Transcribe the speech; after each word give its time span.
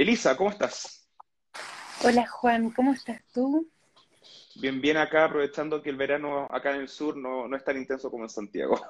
Elisa, 0.00 0.34
¿cómo 0.34 0.48
estás? 0.48 1.06
Hola 2.02 2.26
Juan, 2.26 2.70
¿cómo 2.70 2.94
estás 2.94 3.20
tú? 3.34 3.68
Bien, 4.54 4.80
bien 4.80 4.96
acá, 4.96 5.26
aprovechando 5.26 5.82
que 5.82 5.90
el 5.90 5.96
verano 5.96 6.46
acá 6.50 6.74
en 6.74 6.80
el 6.80 6.88
sur 6.88 7.18
no, 7.18 7.46
no 7.46 7.54
es 7.54 7.62
tan 7.62 7.76
intenso 7.76 8.10
como 8.10 8.24
en 8.24 8.30
Santiago. 8.30 8.80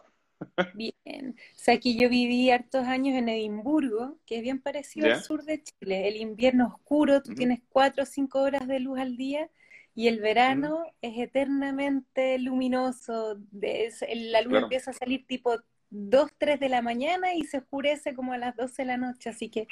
Bien, 0.77 1.35
o 1.37 1.59
sea 1.59 1.81
que 1.81 1.97
yo 1.97 2.09
viví 2.09 2.53
hartos 2.53 2.87
años 2.87 3.17
en 3.17 3.29
Edimburgo, 3.29 4.19
que 4.25 4.37
es 4.37 4.43
bien 4.43 4.63
parecido 4.63 5.09
¿Ya? 5.09 5.15
al 5.15 5.25
sur 5.25 5.43
de 5.43 5.65
Chile. 5.65 6.07
El 6.07 6.17
invierno 6.17 6.69
oscuro, 6.69 7.21
tú 7.25 7.35
tienes 7.35 7.59
cuatro 7.71 8.05
o 8.05 8.07
cinco 8.07 8.43
horas 8.43 8.69
de 8.69 8.79
luz 8.79 9.01
al 9.01 9.17
día, 9.17 9.51
y 9.97 10.07
el 10.07 10.21
verano 10.21 10.85
es 11.03 11.19
eternamente 11.19 12.39
luminoso. 12.39 13.37
Es- 13.61 14.05
la 14.15 14.43
luz 14.43 14.51
claro. 14.51 14.67
empieza 14.67 14.93
a 14.93 14.95
salir 14.95 15.27
tipo 15.27 15.61
2 15.91 16.31
3 16.39 16.59
de 16.61 16.69
la 16.69 16.83
mañana 16.83 17.35
y 17.35 17.45
se 17.45 17.59
oscurece 17.59 18.15
como 18.15 18.33
a 18.33 18.39
las 18.39 18.57
12 18.57 18.83
de 18.83 18.87
la 18.87 18.97
noche. 18.97 19.31
Así 19.31 19.49
que 19.51 19.67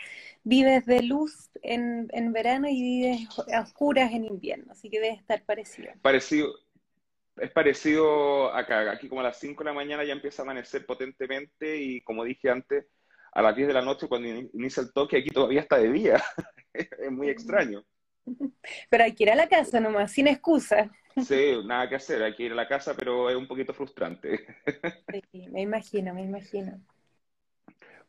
vives 0.44 0.84
de 0.86 1.02
luz 1.02 1.50
en, 1.62 2.08
en 2.12 2.32
verano 2.32 2.68
y 2.68 2.82
vives 2.82 3.28
a 3.52 3.60
oscuras 3.62 4.12
en 4.12 4.24
invierno. 4.24 4.73
Así 4.73 4.90
que 4.90 5.00
debe 5.00 5.14
estar 5.14 5.42
parecido. 5.45 5.92
Parecido, 6.02 6.52
es 7.36 7.50
parecido 7.52 8.52
acá. 8.54 8.90
Aquí 8.90 9.09
como 9.09 9.20
a 9.20 9.24
las 9.24 9.38
5 9.38 9.62
de 9.62 9.70
la 9.70 9.74
mañana 9.74 10.04
ya 10.04 10.12
empieza 10.12 10.42
a 10.42 10.45
amanecer 10.45 10.84
potentemente 10.86 11.76
y 11.78 12.00
como 12.02 12.24
dije 12.24 12.50
antes, 12.50 12.87
a 13.32 13.42
las 13.42 13.54
10 13.54 13.68
de 13.68 13.74
la 13.74 13.82
noche 13.82 14.09
cuando 14.09 14.26
in- 14.28 14.50
inicia 14.54 14.82
el 14.82 14.92
toque, 14.92 15.18
aquí 15.18 15.28
todavía 15.30 15.60
está 15.60 15.78
de 15.78 15.92
día. 15.92 16.23
Es 16.74 17.10
muy 17.10 17.28
extraño. 17.28 17.82
Pero 18.90 19.04
hay 19.04 19.14
que 19.14 19.24
ir 19.24 19.30
a 19.30 19.34
la 19.34 19.48
casa 19.48 19.80
nomás, 19.80 20.12
sin 20.12 20.28
excusa. 20.28 20.90
Sí, 21.24 21.60
nada 21.64 21.88
que 21.88 21.96
hacer, 21.96 22.22
hay 22.22 22.34
que 22.34 22.45
ir 22.45 22.52
a 22.52 22.56
la 22.56 22.68
casa, 22.68 22.95
pero 22.96 23.30
es 23.30 23.36
un 23.36 23.46
poquito 23.46 23.72
frustrante. 23.72 24.46
Sí, 25.32 25.48
me 25.48 25.62
imagino, 25.62 26.12
me 26.12 26.22
imagino. 26.22 26.78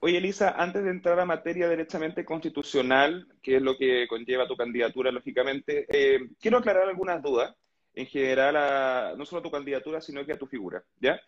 Oye, 0.01 0.17
Elisa, 0.17 0.51
antes 0.57 0.83
de 0.83 0.91
entrar 0.91 1.19
a 1.19 1.25
materia 1.25 1.67
derechamente 1.67 2.25
constitucional, 2.25 3.27
que 3.41 3.57
es 3.57 3.61
lo 3.61 3.77
que 3.77 4.07
conlleva 4.07 4.47
tu 4.47 4.55
candidatura, 4.55 5.11
lógicamente, 5.11 5.85
eh, 5.89 6.29
quiero 6.39 6.57
aclarar 6.57 6.87
algunas 6.87 7.21
dudas 7.21 7.55
en 7.93 8.05
general 8.05 8.55
a 8.55 9.13
no 9.17 9.25
solo 9.25 9.39
a 9.39 9.43
tu 9.43 9.51
candidatura, 9.51 10.01
sino 10.01 10.25
que 10.25 10.33
a 10.33 10.37
tu 10.37 10.45
figura, 10.45 10.83
¿ya? 10.99 11.19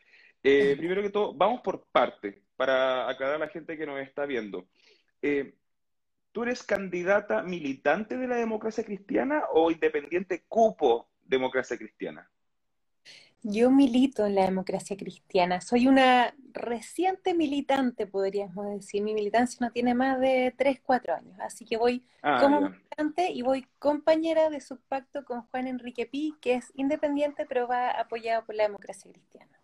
Eh, 0.43 0.75
primero 0.77 1.01
que 1.01 1.09
todo, 1.09 1.33
vamos 1.33 1.61
por 1.61 1.85
parte, 1.91 2.43
para 2.55 3.09
aclarar 3.09 3.35
a 3.35 3.45
la 3.45 3.49
gente 3.49 3.77
que 3.77 3.85
nos 3.85 3.99
está 3.99 4.25
viendo. 4.25 4.67
Eh, 5.21 5.53
¿tú 6.31 6.43
eres 6.43 6.63
candidata 6.63 7.43
militante 7.43 8.17
de 8.17 8.27
la 8.27 8.37
democracia 8.37 8.83
cristiana 8.83 9.43
o 9.51 9.71
independiente 9.71 10.45
cupo 10.47 11.10
democracia 11.31 11.77
cristiana? 11.77 12.29
Yo 13.43 13.71
milito 13.71 14.25
en 14.25 14.35
la 14.35 14.45
democracia 14.45 14.95
cristiana. 14.97 15.61
Soy 15.61 15.87
una 15.87 16.35
reciente 16.53 17.33
militante, 17.33 18.05
podríamos 18.07 18.67
decir. 18.75 19.01
Mi 19.03 19.13
militancia 19.15 19.57
no 19.65 19.71
tiene 19.71 19.95
más 19.95 20.19
de 20.19 20.53
3, 20.57 20.79
4 20.81 21.15
años. 21.15 21.39
Así 21.39 21.65
que 21.65 21.77
voy 21.77 22.05
Ah, 22.23 22.35
como 22.35 22.59
ya, 22.59 22.69
militante 22.69 23.31
y 23.31 23.41
voy 23.41 23.67
compañera 23.79 24.49
de 24.49 24.61
subpacto 24.61 25.25
con 25.25 25.41
Juan 25.43 25.67
Enrique 25.67 26.05
Pi, 26.05 26.37
que 26.41 26.53
es 26.55 26.71
independiente, 26.75 27.45
pero 27.47 27.67
va 27.67 27.89
apoyado 27.91 28.45
por 28.45 28.55
la 28.55 28.63
democracia 28.63 29.11
cristiana. 29.11 29.59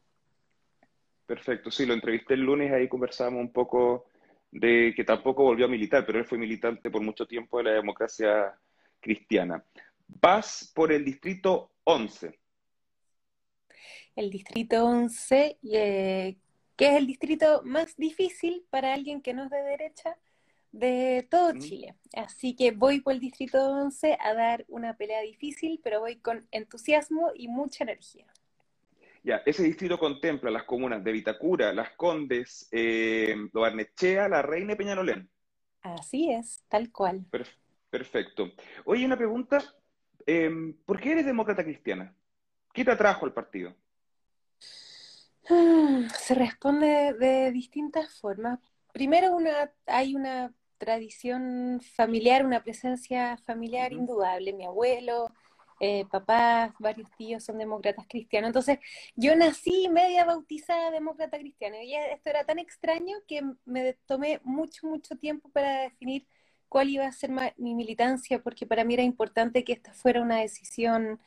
perfecto. 1.26 1.72
Sí, 1.72 1.86
lo 1.86 1.94
entrevisté 1.94 2.34
el 2.36 2.42
lunes, 2.42 2.72
ahí 2.72 2.88
conversábamos 2.88 3.42
un 3.42 3.52
poco 3.52 4.06
de 4.52 4.94
que 4.96 5.04
tampoco 5.04 5.44
volvió 5.44 5.66
a 5.66 5.70
militar, 5.70 6.06
pero 6.06 6.20
él 6.20 6.26
fue 6.26 6.38
militante 6.38 6.90
por 6.90 7.02
mucho 7.02 7.28
tiempo 7.28 7.58
de 7.58 7.66
la 7.66 7.72
democracia 7.72 8.58
cristiana. 9.00 9.64
Vas 10.08 10.72
por 10.74 10.92
el 10.92 11.06
distrito 11.06 11.72
11. 11.84 12.40
El 14.16 14.30
distrito 14.30 14.86
11, 14.86 15.60
eh, 15.72 16.38
que 16.76 16.88
es 16.88 16.96
el 16.96 17.08
distrito 17.08 17.62
más 17.64 17.96
difícil 17.98 18.66
para 18.70 18.94
alguien 18.94 19.22
que 19.22 19.34
no 19.34 19.44
es 19.46 19.50
de 19.50 19.62
derecha 19.62 20.18
de 20.72 21.28
todo 21.30 21.54
¿Mm? 21.54 21.60
Chile. 21.60 21.96
Así 22.14 22.56
que 22.56 22.72
voy 22.72 23.02
por 23.02 23.14
el 23.14 23.20
distrito 23.20 23.70
11 23.70 24.18
a 24.20 24.34
dar 24.34 24.66
una 24.68 24.96
pelea 24.96 25.22
difícil, 25.22 25.80
pero 25.84 26.00
voy 26.00 26.18
con 26.18 26.48
entusiasmo 26.52 27.32
y 27.36 27.48
mucha 27.48 27.84
energía. 27.84 28.26
Ya, 29.24 29.42
ese 29.46 29.64
distrito 29.64 29.98
contempla 30.00 30.50
las 30.50 30.64
comunas 30.64 31.04
de 31.04 31.12
Vitacura, 31.12 31.74
Las 31.74 31.92
Condes, 31.92 32.68
eh, 32.72 33.36
Barnechea, 33.52 34.30
La 34.30 34.42
Reina 34.42 34.74
y 34.74 34.76
Peñalolén. 34.78 35.30
Así 35.82 36.32
es, 36.32 36.64
tal 36.70 36.92
cual. 36.92 37.26
Per- 37.30 37.48
perfecto. 37.90 38.52
Oye, 38.86 39.06
una 39.06 39.18
pregunta. 39.18 39.64
Eh, 40.28 40.76
¿por 40.86 41.00
qué 41.00 41.14
eres 41.14 41.26
demócrata 41.26 41.64
cristiana? 41.64 42.16
¿Qué 42.74 42.86
te 42.86 42.92
atrajo 42.92 43.26
al 43.26 43.34
partido? 43.34 43.76
Mm, 45.50 46.08
Se 46.10 46.36
responde 46.36 47.14
de 47.14 47.52
distintas 47.52 48.20
formas. 48.20 48.60
Primero, 48.92 49.36
una, 49.36 49.72
hay 49.86 50.16
una 50.16 50.54
tradición 50.78 51.82
familiar, 51.96 52.46
una 52.46 52.64
presencia 52.64 53.38
familiar 53.46 53.94
indudable. 53.94 54.54
Mi 54.54 54.66
abuelo, 54.66 55.32
eh, 55.80 56.06
papás, 56.12 56.74
varios 56.80 57.14
tíos 57.16 57.44
son 57.46 57.58
demócratas 57.60 58.06
cristianos. 58.08 58.50
Entonces, 58.50 58.80
yo 59.16 59.36
nací 59.36 59.90
media 59.90 60.26
bautizada 60.26 60.92
demócrata 60.92 61.40
cristiana. 61.40 61.84
Y 61.84 61.96
esto 61.96 62.30
era 62.30 62.46
tan 62.46 62.60
extraño 62.60 63.18
que 63.28 63.42
me 63.66 63.94
tomé 64.06 64.42
mucho, 64.44 64.88
mucho 64.88 65.16
tiempo 65.18 65.50
para 65.52 65.82
definir 65.84 66.28
cuál 66.70 66.90
iba 66.90 67.06
a 67.06 67.12
ser 67.12 67.32
mi 67.58 67.76
militancia, 67.76 68.42
porque 68.42 68.66
para 68.66 68.84
mí 68.84 68.94
era 68.94 69.04
importante 69.04 69.64
que 69.64 69.74
esta 69.74 69.94
fuera 69.94 70.22
una 70.22 70.38
decisión 70.38 71.20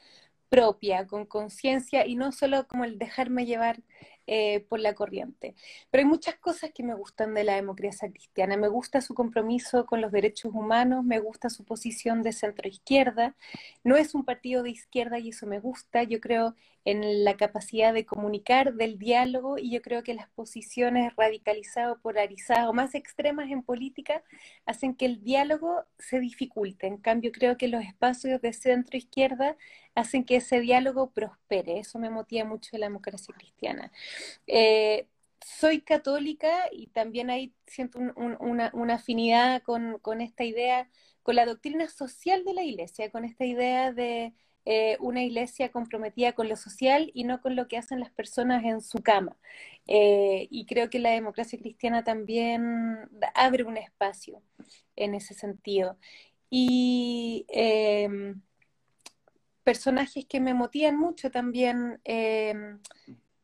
propia, 0.48 1.06
con 1.06 1.26
conciencia 1.26 2.06
y 2.06 2.16
no 2.16 2.32
solo 2.32 2.66
como 2.66 2.84
el 2.84 2.98
dejarme 2.98 3.46
llevar 3.46 3.80
eh, 4.26 4.60
por 4.68 4.80
la 4.80 4.94
corriente. 4.94 5.54
Pero 5.90 6.02
hay 6.02 6.08
muchas 6.08 6.36
cosas 6.36 6.70
que 6.72 6.82
me 6.82 6.94
gustan 6.94 7.34
de 7.34 7.44
la 7.44 7.56
democracia 7.56 8.10
cristiana. 8.10 8.56
Me 8.56 8.68
gusta 8.68 9.00
su 9.00 9.14
compromiso 9.14 9.86
con 9.86 10.00
los 10.00 10.12
derechos 10.12 10.52
humanos, 10.54 11.04
me 11.04 11.18
gusta 11.18 11.50
su 11.50 11.64
posición 11.64 12.22
de 12.22 12.32
centro 12.32 12.68
izquierda. 12.68 13.34
No 13.84 13.96
es 13.96 14.14
un 14.14 14.24
partido 14.24 14.62
de 14.62 14.70
izquierda 14.70 15.18
y 15.18 15.30
eso 15.30 15.46
me 15.46 15.60
gusta. 15.60 16.02
Yo 16.04 16.20
creo 16.20 16.54
en 16.84 17.24
la 17.24 17.36
capacidad 17.36 17.92
de 17.92 18.06
comunicar, 18.06 18.74
del 18.74 18.98
diálogo 18.98 19.58
y 19.58 19.70
yo 19.70 19.82
creo 19.82 20.02
que 20.02 20.14
las 20.14 20.28
posiciones 20.30 21.14
radicalizadas 21.16 21.98
polarizadas 22.00 22.68
o 22.68 22.72
más 22.72 22.94
extremas 22.94 23.50
en 23.50 23.62
política 23.62 24.22
hacen 24.64 24.94
que 24.94 25.06
el 25.06 25.22
diálogo 25.22 25.84
se 25.98 26.20
dificulte. 26.20 26.86
En 26.86 26.96
cambio, 26.96 27.32
creo 27.32 27.56
que 27.56 27.68
los 27.68 27.84
espacios 27.84 28.40
de 28.40 28.52
centro 28.52 28.96
izquierda 28.96 29.56
hacen 29.94 30.24
que 30.24 30.36
ese 30.36 30.60
diálogo 30.60 31.10
prospere. 31.10 31.78
Eso 31.78 31.98
me 31.98 32.10
motiva 32.10 32.44
mucho 32.44 32.70
de 32.72 32.78
la 32.78 32.86
democracia 32.86 33.34
cristiana. 33.36 33.92
Eh, 34.46 35.08
soy 35.44 35.80
católica 35.80 36.68
y 36.72 36.88
también 36.88 37.30
ahí 37.30 37.54
siento 37.66 37.98
un- 37.98 38.12
un- 38.16 38.36
una, 38.72 38.94
afinidad 38.94 39.62
con, 39.62 40.20
esta 40.20 40.44
idea, 40.44 40.88
con 41.22 41.36
la 41.36 41.46
doctrina 41.46 41.88
social 41.88 42.44
de 42.44 42.54
la 42.54 42.62
iglesia, 42.64 43.10
con 43.10 43.24
esta 43.24 43.44
idea 43.44 43.92
de 43.92 44.34
eh, 44.66 44.96
una 45.00 45.22
iglesia 45.24 45.70
comprometida 45.72 46.34
con 46.34 46.48
lo 46.48 46.56
social 46.56 47.10
y 47.14 47.24
no 47.24 47.40
con 47.40 47.56
lo 47.56 47.66
que 47.68 47.78
hacen 47.78 48.00
las 48.00 48.10
personas 48.10 48.62
en 48.64 48.82
su 48.82 48.98
cama. 49.02 49.36
Eh, 49.86 50.48
y 50.50 50.66
creo 50.66 50.90
que 50.90 50.98
la 50.98 51.10
democracia 51.10 51.58
cristiana 51.58 52.04
también 52.04 53.08
abre 53.34 53.64
un 53.64 53.78
espacio 53.78 54.42
en 54.96 55.14
ese 55.14 55.34
sentido. 55.34 55.98
Y 56.50 57.46
em, 57.48 58.42
personajes 59.64 60.26
que 60.26 60.40
me 60.40 60.54
motivan 60.54 60.98
mucho 60.98 61.30
también. 61.30 62.00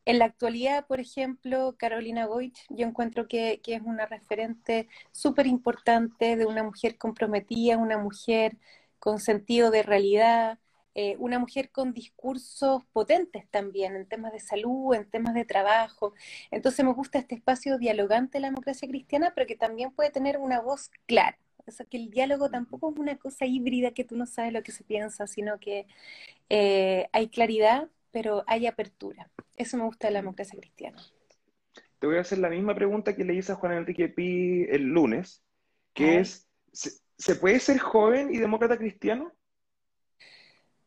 En 0.07 0.19
la 0.19 0.27
actualidad, 0.27 0.87
por 0.87 1.01
ejemplo, 1.01 1.77
Carolina 1.79 2.27
Goich, 2.27 2.65
yo 2.71 2.87
encuentro 2.87 3.29
que, 3.29 3.61
que 3.63 3.75
es 3.75 3.83
una 3.83 4.07
referente 4.07 4.89
súper 5.13 5.47
importante 5.47 6.37
de 6.37 6.47
una 6.47 6.63
mujer 6.63 6.97
comprometida, 6.99 7.77
una 7.77 7.99
mujer 7.99 8.57
con 8.99 9.21
sentido 9.21 9.71
de 9.71 9.83
realidad, 9.83 10.59
eh, 10.95 11.17
una 11.19 11.39
mujer 11.39 11.71
con 11.71 11.93
discursos 11.93 12.83
potentes 12.93 13.47
también 13.51 13.97
en 13.97 14.07
temas 14.09 14.33
de 14.33 14.41
salud, 14.41 14.95
en 14.95 15.11
temas 15.11 15.35
de 15.35 15.45
trabajo. 15.45 16.15
Entonces 16.51 16.85
me 16.85 16.93
gusta 16.95 17.19
este 17.19 17.35
espacio 17.35 17.77
dialogante 17.79 18.39
de 18.39 18.43
la 18.43 18.49
democracia 18.49 18.89
cristiana, 18.89 19.33
pero 19.35 19.47
que 19.47 19.57
también 19.57 19.91
puede 19.93 20.11
tener 20.11 20.39
una 20.39 20.61
voz 20.61 20.91
clara. 21.07 21.39
O 21.67 21.71
sea, 21.71 21.85
que 21.85 21.99
el 21.99 22.11
diálogo 22.11 22.49
tampoco 22.49 22.91
es 22.93 22.99
una 22.99 23.17
cosa 23.19 23.45
híbrida 23.45 23.91
que 23.91 24.05
tú 24.05 24.17
no 24.17 24.25
sabes 24.27 24.53
lo 24.53 24.63
que 24.63 24.73
se 24.73 24.85
piensa, 24.85 25.27
sino 25.27 25.59
que 25.59 25.87
eh, 26.49 27.09
hay 27.13 27.29
claridad, 27.29 27.89
pero 28.11 28.45
hay 28.47 28.67
apertura. 28.67 29.31
Eso 29.57 29.77
me 29.77 29.85
gusta 29.85 30.09
de 30.09 30.15
la 30.15 30.21
democracia 30.21 30.59
cristiana. 30.59 31.03
Te 31.99 32.07
voy 32.07 32.17
a 32.17 32.21
hacer 32.21 32.39
la 32.39 32.51
misma 32.51 32.75
pregunta 32.75 33.17
que 33.17 33.25
le 33.25 33.35
hice 33.35 33.53
a 33.53 33.57
Juan 33.57 33.73
Enrique 33.73 34.09
Pi 34.09 34.65
el 34.69 34.83
lunes, 34.83 35.43
que 35.95 36.21
es, 36.21 36.47
¿se, 36.73 36.91
se 37.17 37.37
puede 37.37 37.59
ser 37.59 37.79
joven 37.79 38.35
y 38.35 38.39
demócrata 38.39 38.77
cristiano? 38.77 39.33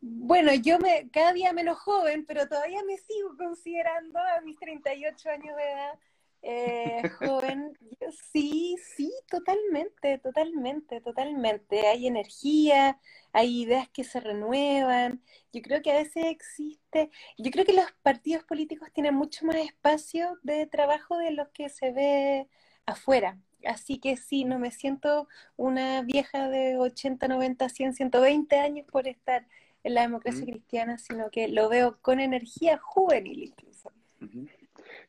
Bueno, 0.01 0.53
yo 0.53 0.79
me 0.79 1.09
cada 1.11 1.33
día 1.33 1.51
menos 1.51 1.77
joven, 1.79 2.25
pero 2.25 2.47
todavía 2.47 2.83
me 2.85 2.97
sigo 2.97 3.35
considerando 3.37 4.19
a 4.19 4.41
mis 4.41 4.57
38 4.57 5.29
años 5.29 5.57
de 5.57 5.63
edad 5.63 5.99
eh, 6.41 7.01
joven. 7.19 7.77
Yo 7.99 8.07
sí, 8.31 8.75
sí, 8.95 9.11
totalmente, 9.29 10.17
totalmente, 10.19 11.01
totalmente. 11.01 11.87
Hay 11.87 12.07
energía, 12.07 12.99
hay 13.33 13.63
ideas 13.63 13.89
que 13.89 14.03
se 14.03 14.19
renuevan. 14.19 15.21
Yo 15.51 15.61
creo 15.61 15.81
que 15.81 15.91
a 15.91 15.97
veces 15.97 16.25
existe, 16.25 17.09
yo 17.37 17.51
creo 17.51 17.65
que 17.65 17.73
los 17.73 17.91
partidos 18.01 18.43
políticos 18.43 18.89
tienen 18.93 19.15
mucho 19.15 19.45
más 19.45 19.57
espacio 19.57 20.37
de 20.43 20.65
trabajo 20.67 21.17
de 21.17 21.31
los 21.31 21.49
que 21.49 21.69
se 21.69 21.91
ve 21.91 22.47
afuera. 22.85 23.37
Así 23.65 23.99
que 23.99 24.15
sí, 24.15 24.45
no 24.45 24.57
me 24.57 24.71
siento 24.71 25.27
una 25.57 26.01
vieja 26.03 26.47
de 26.49 26.77
80, 26.77 27.27
90, 27.27 27.67
100, 27.67 27.93
120 27.93 28.57
años 28.57 28.87
por 28.89 29.07
estar 29.07 29.45
en 29.83 29.93
la 29.93 30.01
democracia 30.01 30.45
cristiana, 30.45 30.97
sino 30.97 31.29
que 31.29 31.47
lo 31.47 31.69
veo 31.69 31.99
con 32.01 32.19
energía 32.19 32.77
juvenil 32.77 33.43
incluso. 33.43 33.91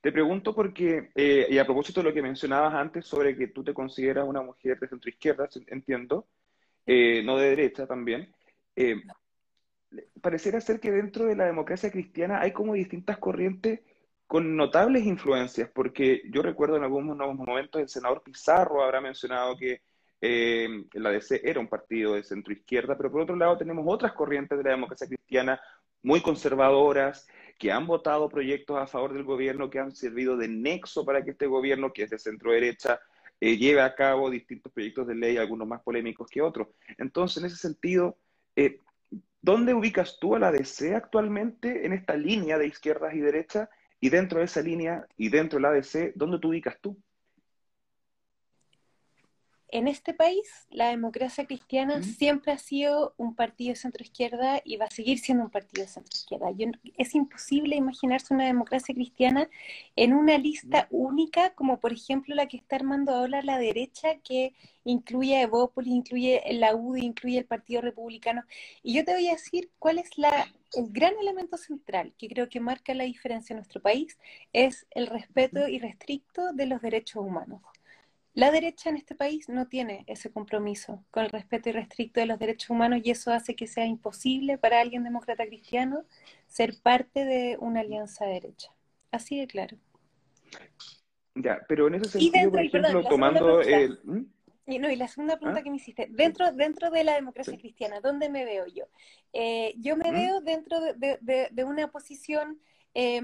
Te 0.01 0.13
pregunto 0.13 0.55
porque, 0.55 1.11
eh, 1.15 1.47
y 1.51 1.59
a 1.59 1.65
propósito 1.65 2.01
de 2.01 2.09
lo 2.09 2.15
que 2.15 2.23
mencionabas 2.23 2.75
antes 2.75 3.07
sobre 3.07 3.37
que 3.37 3.49
tú 3.49 3.63
te 3.63 3.75
consideras 3.75 4.27
una 4.27 4.43
mujer 4.43 4.79
de 4.79 4.89
centro 4.89 5.11
izquierda, 5.11 5.49
entiendo, 5.67 6.27
eh, 6.87 7.23
no 7.23 7.37
de 7.37 7.51
derecha 7.51 7.87
también, 7.87 8.35
eh, 8.77 8.97
ser 10.39 10.81
que 10.81 10.91
dentro 10.91 11.27
de 11.27 11.37
la 11.37 11.45
democracia 11.47 11.91
cristiana 11.91 12.41
hay 12.41 12.53
como 12.53 12.75
distintas 12.75 13.19
corrientes 13.19 13.81
con 14.27 14.57
notables 14.57 15.05
influencias, 15.05 15.69
porque 15.75 16.23
yo 16.31 16.43
recuerdo 16.43 16.77
en 16.77 16.85
algunos 16.85 17.17
momentos 17.17 17.81
el 17.83 17.89
senador 17.89 18.23
Pizarro 18.23 18.83
habrá 18.83 19.01
mencionado 19.01 19.57
que 19.57 19.83
eh, 20.21 20.69
la 20.93 21.11
DC 21.11 21.41
era 21.43 21.59
un 21.59 21.69
partido 21.69 22.15
de 22.15 22.23
centro 22.23 22.53
izquierda, 22.53 22.97
pero 22.97 23.11
por 23.11 23.23
otro 23.23 23.37
lado 23.37 23.59
tenemos 23.59 23.85
otras 23.89 24.13
corrientes 24.13 24.57
de 24.57 24.65
la 24.65 24.71
democracia 24.71 25.09
cristiana 25.09 25.61
muy 26.03 26.21
conservadoras, 26.21 27.27
que 27.61 27.71
han 27.71 27.87
votado 27.87 28.31
proyectos 28.31 28.79
a 28.79 28.87
favor 28.87 29.13
del 29.13 29.23
gobierno, 29.23 29.69
que 29.69 29.79
han 29.79 29.95
servido 29.95 30.35
de 30.35 30.49
nexo 30.49 31.05
para 31.05 31.23
que 31.23 31.33
este 31.33 31.47
gobierno, 31.47 31.93
que 31.93 32.05
es 32.05 32.11
de 32.11 32.19
centro 32.19 32.53
derecha, 32.53 32.99
eh, 33.39 33.59
lleve 33.59 33.83
a 33.83 33.95
cabo 33.95 34.31
distintos 34.31 34.73
proyectos 34.73 35.07
de 35.07 35.15
ley, 35.15 35.37
algunos 35.37 35.69
más 35.69 35.83
polémicos 35.83 36.27
que 36.31 36.41
otros. 36.41 36.69
Entonces, 36.97 37.43
en 37.43 37.49
ese 37.49 37.57
sentido, 37.57 38.17
eh, 38.57 38.79
¿dónde 39.43 39.75
ubicas 39.75 40.17
tú 40.19 40.35
a 40.35 40.39
la 40.39 40.51
DC 40.51 40.95
actualmente 40.95 41.85
en 41.85 41.93
esta 41.93 42.17
línea 42.17 42.57
de 42.57 42.67
izquierdas 42.67 43.15
y 43.15 43.21
derechas? 43.21 43.69
Y 44.01 44.09
dentro 44.09 44.39
de 44.39 44.47
esa 44.47 44.63
línea 44.63 45.07
y 45.19 45.29
dentro 45.29 45.59
de 45.59 45.63
la 45.63 45.69
ADC, 45.69 46.15
¿dónde 46.15 46.39
te 46.39 46.47
ubicas 46.47 46.79
tú? 46.81 46.97
En 49.73 49.87
este 49.87 50.15
país, 50.15 50.67
la 50.71 50.89
democracia 50.89 51.47
cristiana 51.47 52.03
siempre 52.03 52.51
ha 52.51 52.59
sido 52.59 53.15
un 53.17 53.37
partido 53.37 53.71
de 53.71 53.77
centro-izquierda 53.77 54.61
y 54.65 54.77
va 54.77 54.87
a 54.87 54.91
seguir 54.91 55.21
siendo 55.21 55.45
un 55.45 55.51
partido 55.51 55.85
de 55.85 55.89
centro-izquierda. 55.89 56.49
Es 56.99 57.15
imposible 57.15 57.77
imaginarse 57.77 58.35
una 58.35 58.47
democracia 58.47 58.93
cristiana 58.93 59.49
en 59.95 60.13
una 60.13 60.39
lista 60.39 60.89
única, 60.91 61.55
como 61.55 61.79
por 61.79 61.93
ejemplo 61.93 62.35
la 62.35 62.47
que 62.47 62.57
está 62.57 62.77
armando 62.77 63.15
ahora 63.15 63.43
la 63.43 63.59
derecha, 63.59 64.17
que 64.25 64.55
incluye 64.83 65.37
a 65.37 65.43
Evópolis, 65.43 65.95
incluye 65.95 66.43
la 66.55 66.75
UDI, 66.75 67.05
incluye 67.05 67.39
el 67.39 67.45
Partido 67.45 67.81
Republicano. 67.81 68.43
Y 68.83 68.95
yo 68.95 69.05
te 69.05 69.15
voy 69.15 69.29
a 69.29 69.33
decir 69.33 69.71
cuál 69.79 69.99
es 69.99 70.19
la, 70.19 70.53
el 70.75 70.87
gran 70.91 71.15
elemento 71.21 71.57
central 71.57 72.13
que 72.19 72.29
creo 72.29 72.49
que 72.49 72.59
marca 72.59 72.93
la 72.95 73.05
diferencia 73.05 73.55
en 73.55 73.59
nuestro 73.59 73.81
país, 73.81 74.19
es 74.53 74.87
el 74.91 75.07
respeto 75.07 75.69
irrestricto 75.69 76.53
de 76.53 76.67
los 76.67 76.83
derechos 76.83 77.25
humanos. 77.25 77.61
La 78.41 78.51
derecha 78.51 78.89
en 78.89 78.97
este 78.97 79.15
país 79.15 79.51
no 79.51 79.69
tiene 79.69 80.03
ese 80.07 80.33
compromiso 80.33 81.05
con 81.11 81.25
el 81.25 81.29
respeto 81.29 81.69
irrestricto 81.69 82.21
de 82.21 82.27
los 82.27 82.39
derechos 82.39 82.71
humanos 82.71 83.03
y 83.05 83.11
eso 83.11 83.35
hace 83.35 83.55
que 83.55 83.67
sea 83.67 83.85
imposible 83.85 84.57
para 84.57 84.81
alguien 84.81 85.05
demócrata 85.05 85.45
cristiano 85.45 86.05
ser 86.47 86.81
parte 86.83 87.27
de 87.27 87.59
una 87.61 87.81
alianza 87.81 88.25
derecha. 88.25 88.73
Así 89.11 89.39
de 89.39 89.47
claro. 89.47 89.77
Ya, 91.35 91.61
pero 91.69 91.89
en 91.89 91.97
ese 91.97 92.19
sentido, 92.19 92.51
por 92.51 92.61
ejemplo, 92.61 93.03
tomando 93.03 93.61
el... 93.61 94.01
¿Mm? 94.05 94.25
Y, 94.69 94.79
no, 94.79 94.91
y 94.91 94.97
la 94.97 95.09
segunda 95.09 95.37
pregunta 95.37 95.61
¿Ah? 95.61 95.63
que 95.63 95.71
me 95.71 95.77
hiciste, 95.77 96.09
dentro, 96.09 96.51
dentro 96.51 96.91
de 96.91 97.05
la 97.05 97.17
democracia 97.17 97.59
cristiana, 97.59 98.01
¿dónde 98.01 98.31
me 98.31 98.47
veo 98.47 98.65
yo? 98.69 98.85
Eh, 99.35 99.75
yo 99.77 99.99
me 99.99 100.13
¿Mm? 100.13 100.15
veo 100.15 100.41
dentro 100.41 100.81
de, 100.81 101.65
una 101.67 101.91
posición 101.91 102.59
eh, 102.95 103.21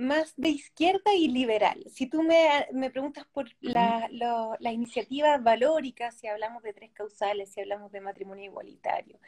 más 0.00 0.32
de 0.36 0.48
izquierda 0.48 1.14
y 1.14 1.28
liberal. 1.28 1.84
Si 1.88 2.06
tú 2.06 2.22
me, 2.22 2.66
me 2.72 2.90
preguntas 2.90 3.26
por 3.32 3.48
la, 3.60 4.08
la, 4.10 4.72
iniciativa 4.72 5.36
valórica, 5.38 6.10
si 6.10 6.26
hablamos 6.26 6.62
de 6.62 6.72
tres 6.72 6.90
causales, 6.92 7.52
si 7.52 7.60
hablamos 7.60 7.92
de 7.92 8.00
matrimonio 8.00 8.46
igualitario, 8.46 9.18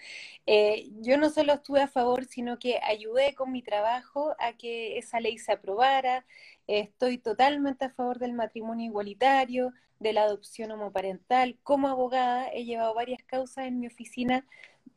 eh, 0.47 0.89
yo 1.03 1.19
no 1.19 1.29
solo 1.31 1.53
estuve 1.55 1.83
a 1.83 1.89
favor, 1.89 2.25
sino 2.25 2.59
que 2.59 2.81
ayudé 2.83 3.35
con 3.35 3.53
mi 3.53 3.63
trabajo 3.63 4.35
a 4.39 4.55
que 4.55 4.99
esa 4.99 5.21
ley 5.21 5.39
se 5.39 5.53
aprobara. 5.53 6.25
estoy 6.67 7.19
totalmente 7.19 7.85
a 7.85 7.91
favor 7.91 8.19
del 8.19 8.33
matrimonio 8.33 8.87
igualitario, 8.87 9.73
de 10.01 10.13
la 10.15 10.23
adopción 10.23 10.71
homoparental. 10.73 11.59
Como 11.63 11.89
abogada 11.89 12.49
he 12.49 12.65
llevado 12.65 12.95
varias 12.95 13.23
causas 13.25 13.67
en 13.67 13.79
mi 13.79 13.89
oficina 13.89 14.47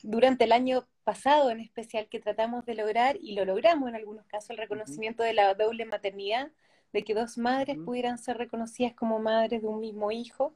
durante 0.04 0.46
el 0.46 0.52
año 0.54 0.88
pasado 1.06 1.52
en 1.52 1.62
especial 1.62 2.10
que 2.10 2.20
tratamos 2.20 2.66
de 2.66 2.76
lograr, 2.76 3.18
y 3.22 3.34
lo 3.36 3.46
logramos 3.46 3.88
en 3.88 3.96
algunos 3.96 4.26
casos, 4.26 4.50
el 4.50 4.58
reconocimiento 4.58 5.24
de 5.24 5.34
la 5.34 5.54
doble 5.54 5.86
maternidad, 5.86 6.52
de 6.92 7.04
que 7.04 7.14
dos 7.14 7.38
madres 7.38 7.78
pudieran 7.78 8.18
ser 8.18 8.38
reconocidas 8.38 8.94
como 8.94 9.20
madres 9.20 9.62
de 9.62 9.68
un 9.68 9.82
mismo 9.82 10.12
hijo. 10.12 10.54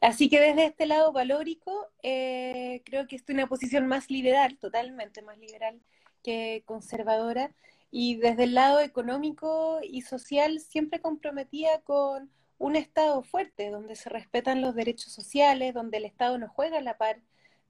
Así 0.00 0.28
que 0.28 0.40
desde 0.40 0.66
este 0.66 0.86
lado 0.86 1.12
valórico, 1.12 1.88
eh, 2.02 2.82
creo 2.84 3.06
que 3.06 3.16
estoy 3.16 3.34
en 3.34 3.40
una 3.40 3.48
posición 3.48 3.86
más 3.86 4.10
liberal, 4.10 4.58
totalmente 4.58 5.22
más 5.22 5.38
liberal 5.38 5.80
que 6.22 6.62
conservadora, 6.66 7.54
y 7.90 8.16
desde 8.16 8.44
el 8.44 8.54
lado 8.54 8.80
económico 8.80 9.78
y 9.82 10.02
social 10.02 10.60
siempre 10.60 11.00
comprometida 11.00 11.80
con 11.82 12.30
un 12.58 12.76
Estado 12.76 13.22
fuerte, 13.22 13.70
donde 13.70 13.96
se 13.96 14.08
respetan 14.10 14.60
los 14.60 14.74
derechos 14.74 15.12
sociales, 15.12 15.72
donde 15.72 15.98
el 15.98 16.04
Estado 16.04 16.36
no 16.36 16.48
juega 16.48 16.78
a 16.78 16.82
la 16.82 16.98
par 16.98 17.20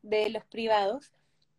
de 0.03 0.31
los 0.31 0.45
privados, 0.45 1.13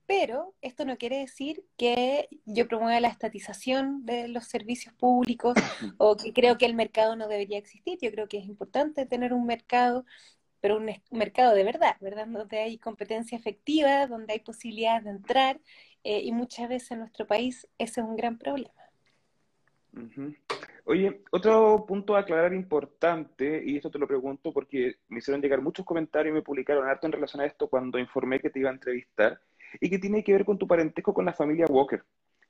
pero 0.07 0.55
esto 0.61 0.85
no 0.85 0.97
quiere 0.97 1.19
decir 1.19 1.65
que 1.77 2.29
yo 2.45 2.67
promueva 2.67 2.99
la 3.01 3.09
estatización 3.09 4.05
de 4.05 4.29
los 4.29 4.45
servicios 4.45 4.95
públicos 4.95 5.53
o 5.97 6.15
que 6.15 6.33
creo 6.33 6.57
que 6.57 6.65
el 6.65 6.73
mercado 6.73 7.15
no 7.15 7.27
debería 7.27 7.57
existir. 7.57 7.99
Yo 8.01 8.09
creo 8.09 8.27
que 8.27 8.39
es 8.39 8.45
importante 8.45 9.05
tener 9.05 9.33
un 9.33 9.45
mercado, 9.45 10.05
pero 10.61 10.77
un, 10.77 10.89
mercado 11.11 11.53
de 11.53 11.65
verdad, 11.65 11.97
¿verdad? 11.99 12.25
Donde 12.25 12.57
hay 12.57 12.77
competencia 12.77 13.37
efectiva, 13.37 14.07
donde 14.07 14.33
hay 14.33 14.39
posibilidades 14.39 15.03
de 15.03 15.11
entrar 15.11 15.59
eh, 16.03 16.21
y 16.23 16.31
muchas 16.31 16.69
veces 16.69 16.91
en 16.91 16.99
nuestro 16.99 17.27
país 17.27 17.67
ese 17.77 17.99
es 18.01 18.07
un 18.07 18.15
gran 18.15 18.37
problema. 18.37 18.73
Oye, 20.85 21.21
otro 21.31 21.85
punto 21.85 22.15
a 22.15 22.19
aclarar 22.19 22.53
importante, 22.53 23.61
y 23.65 23.75
esto 23.75 23.91
te 23.91 23.99
lo 23.99 24.07
pregunto 24.07 24.53
porque 24.53 24.95
me 25.09 25.19
hicieron 25.19 25.41
llegar 25.41 25.59
muchos 25.59 25.85
comentarios 25.85 26.31
y 26.31 26.35
me 26.35 26.43
publicaron 26.43 26.87
harto 26.87 27.07
en 27.07 27.11
relación 27.11 27.41
a 27.41 27.45
esto 27.45 27.67
cuando 27.67 27.99
informé 27.99 28.39
que 28.39 28.49
te 28.49 28.59
iba 28.59 28.69
a 28.69 28.73
entrevistar, 28.73 29.41
y 29.79 29.89
que 29.89 29.99
tiene 29.99 30.23
que 30.23 30.33
ver 30.33 30.45
con 30.45 30.57
tu 30.57 30.67
parentesco 30.67 31.13
con 31.13 31.25
la 31.25 31.33
familia 31.33 31.65
Walker, 31.67 32.03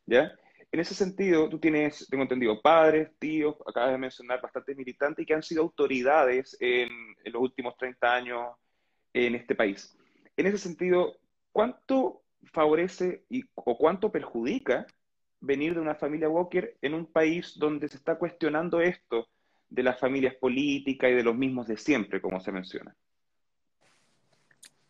¿ya? 0.05 0.31
En 0.71 0.79
ese 0.81 0.93
sentido, 0.93 1.47
tú 1.47 1.59
tienes, 1.59 2.07
tengo 2.09 2.23
entendido, 2.23 2.61
padres, 2.61 3.09
tíos, 3.19 3.55
acabas 3.65 3.91
de 3.91 3.97
mencionar 3.97 4.41
bastantes 4.41 4.75
militantes 4.75 5.23
y 5.23 5.25
que 5.25 5.33
han 5.33 5.43
sido 5.43 5.63
autoridades 5.63 6.57
en, 6.59 6.89
los 7.25 7.41
últimos 7.41 7.77
30 7.77 8.13
años 8.13 8.55
en 9.13 9.35
este 9.35 9.55
país. 9.55 9.97
En 10.35 10.45
ese 10.45 10.57
sentido, 10.57 11.15
¿cuánto 11.51 12.23
favorece 12.51 13.23
y, 13.29 13.43
o 13.55 13.77
cuánto 13.77 14.11
perjudica 14.11 14.85
venir 15.39 15.73
de 15.73 15.79
una 15.79 15.95
familia 15.95 16.29
Walker 16.29 16.77
en 16.81 16.93
un 16.93 17.05
país 17.05 17.53
donde 17.57 17.87
se 17.87 17.97
está 17.97 18.17
cuestionando 18.17 18.81
esto 18.81 19.29
de 19.69 19.83
las 19.83 19.99
familias 19.99 20.35
políticas 20.35 21.11
y 21.11 21.13
de 21.13 21.23
los 21.23 21.35
mismos 21.35 21.67
de 21.67 21.77
siempre, 21.77 22.21
como 22.21 22.39
se 22.39 22.51
menciona? 22.51 22.95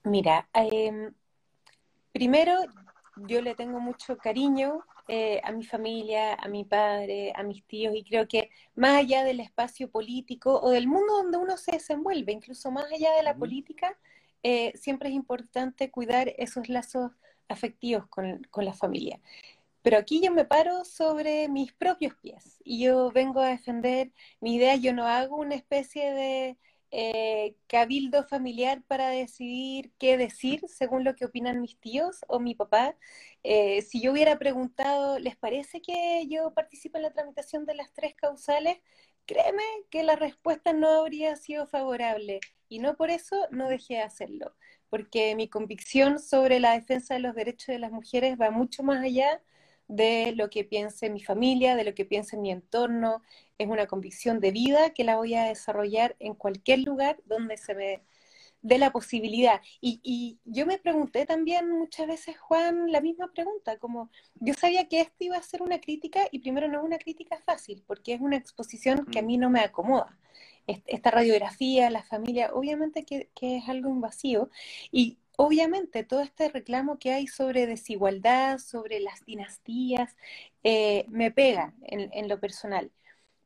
Mira, 0.04 0.48
em, 0.54 1.14
primero 2.18 2.66
yo 3.28 3.42
le 3.42 3.54
tengo 3.54 3.80
mucho 3.80 4.18
cariño 4.18 4.80
eh, 5.08 5.40
a 5.44 5.52
mi 5.52 5.64
familia, 5.64 6.34
a 6.34 6.48
mi 6.48 6.66
padre, 6.66 7.32
a 7.36 7.44
mis 7.44 7.64
tíos, 7.66 7.96
y 7.96 8.04
creo 8.04 8.28
que 8.28 8.50
más 8.76 8.98
allá 8.98 9.24
del 9.24 9.40
espacio 9.40 9.92
político 9.92 10.60
o 10.60 10.72
del 10.72 10.88
mundo 10.88 11.18
donde 11.18 11.38
uno 11.38 11.58
se 11.58 11.74
desenvuelve, 11.74 12.32
incluso 12.32 12.72
más 12.72 12.92
allá 12.92 13.14
de 13.14 13.22
la 13.22 13.36
política, 13.36 13.96
eh, 14.42 14.74
siempre 14.76 15.10
es 15.10 15.16
importante 15.16 15.92
cuidar 15.92 16.34
esos 16.40 16.70
lazos 16.70 17.12
afectivos 17.48 18.08
con, 18.08 18.48
con 18.50 18.66
la 18.66 18.74
familia. 18.74 19.20
Pero 19.84 20.00
aquí 20.00 20.20
yo 20.20 20.32
me 20.32 20.44
paro 20.44 20.84
sobre 20.86 21.48
mis 21.50 21.72
propios 21.74 22.16
pies 22.16 22.60
y 22.64 22.84
yo 22.84 23.12
vengo 23.12 23.42
a 23.42 23.50
defender 23.50 24.12
mi 24.42 24.56
idea. 24.56 24.76
Yo 24.76 24.92
no 24.92 25.06
hago 25.06 25.38
una 25.38 25.56
especie 25.56 26.12
de 26.14 26.58
eh, 26.92 27.56
cabildo 27.68 28.24
familiar 28.24 28.82
para 28.88 29.10
decidir 29.10 29.92
qué 30.00 30.18
decir 30.18 30.62
según 30.68 31.04
lo 31.04 31.16
que 31.16 31.26
opinan 31.26 31.62
mis 31.62 31.80
tíos 31.80 32.26
o 32.28 32.40
mi 32.40 32.56
papá. 32.56 32.96
Eh, 33.44 33.82
si 33.82 34.02
yo 34.02 34.12
hubiera 34.12 34.38
preguntado, 34.40 35.20
¿les 35.20 35.36
parece 35.36 35.82
que 35.82 36.26
yo 36.30 36.54
participe 36.54 36.98
en 36.98 37.04
la 37.04 37.12
tramitación 37.14 37.66
de 37.66 37.76
las 37.76 37.92
tres 37.94 38.16
causales? 38.16 38.78
Créeme 39.26 39.64
que 39.90 40.04
la 40.04 40.16
respuesta 40.16 40.74
no 40.74 40.90
habría 40.90 41.36
sido 41.36 41.68
favorable 41.68 42.40
y 42.70 42.80
no 42.80 42.96
por 42.96 43.10
eso 43.10 43.36
no 43.52 43.70
dejé 43.70 43.96
de 43.96 44.02
hacerlo, 44.02 44.56
porque 44.90 45.36
mi 45.36 45.50
convicción 45.50 46.20
sobre 46.20 46.60
la 46.60 46.74
defensa 46.74 47.14
de 47.16 47.20
los 47.22 47.36
derechos 47.36 47.68
de 47.68 47.80
las 47.80 47.92
mujeres 47.92 48.38
va 48.40 48.52
mucho 48.52 48.84
más 48.84 49.04
allá 49.04 49.42
de 49.88 50.34
lo 50.36 50.50
que 50.50 50.64
piense 50.64 51.10
mi 51.10 51.22
familia, 51.22 51.76
de 51.76 51.84
lo 51.84 51.94
que 51.96 52.06
piense 52.06 52.38
mi 52.38 52.52
entorno. 52.52 53.22
Es 53.58 53.68
una 53.68 53.88
convicción 53.88 54.40
de 54.40 54.52
vida 54.52 54.92
que 54.92 55.04
la 55.04 55.18
voy 55.18 55.36
a 55.36 55.46
desarrollar 55.46 56.16
en 56.20 56.36
cualquier 56.36 56.80
lugar 56.80 57.20
donde 57.26 57.58
se 57.58 57.76
me 57.76 58.02
dé 58.62 58.78
la 58.78 58.92
posibilidad. 58.92 59.62
Y, 59.82 60.40
yo 60.46 60.66
me 60.66 60.78
pregunté 60.78 61.26
también 61.26 61.70
muchas 61.70 62.08
veces, 62.08 62.38
Juan, 62.38 62.92
la 62.92 63.02
misma 63.02 63.32
pregunta, 63.32 63.78
como 63.78 64.10
yo 64.36 64.54
sabía 64.54 64.88
que 64.88 65.02
esto 65.02 65.16
iba 65.20 65.38
a 65.38 65.44
ser 65.44 65.62
una 65.62 65.80
crítica 65.80 66.22
y 66.32 66.40
primero 66.40 66.68
no 66.68 66.80
es 66.80 66.86
una 66.86 66.98
crítica 66.98 67.40
fácil, 67.46 67.84
porque 67.88 68.14
es 68.14 68.22
una 68.22 68.38
exposición 68.38 69.06
que 69.06 69.20
a 69.20 69.22
mí 69.22 69.38
no 69.38 69.50
me 69.50 69.62
acomoda. 69.62 70.18
esta 70.68 71.12
radiografía, 71.12 71.90
la 71.90 72.04
familia, 72.04 72.52
obviamente 72.54 73.06
que, 73.06 73.30
es 73.42 73.70
algo 73.70 73.90
invasivo. 73.90 74.50
Y 74.92 75.18
obviamente 75.38 76.04
todo 76.04 76.22
este 76.22 76.50
reclamo 76.50 77.00
que 77.00 77.14
hay 77.14 77.28
sobre 77.28 77.68
desigualdad, 77.68 78.60
sobre 78.60 79.00
las 79.00 79.24
dinastías, 79.26 80.16
eh, 80.64 81.06
me 81.10 81.32
pega 81.32 81.74
en, 81.84 82.28
lo 82.28 82.40
personal. 82.40 82.92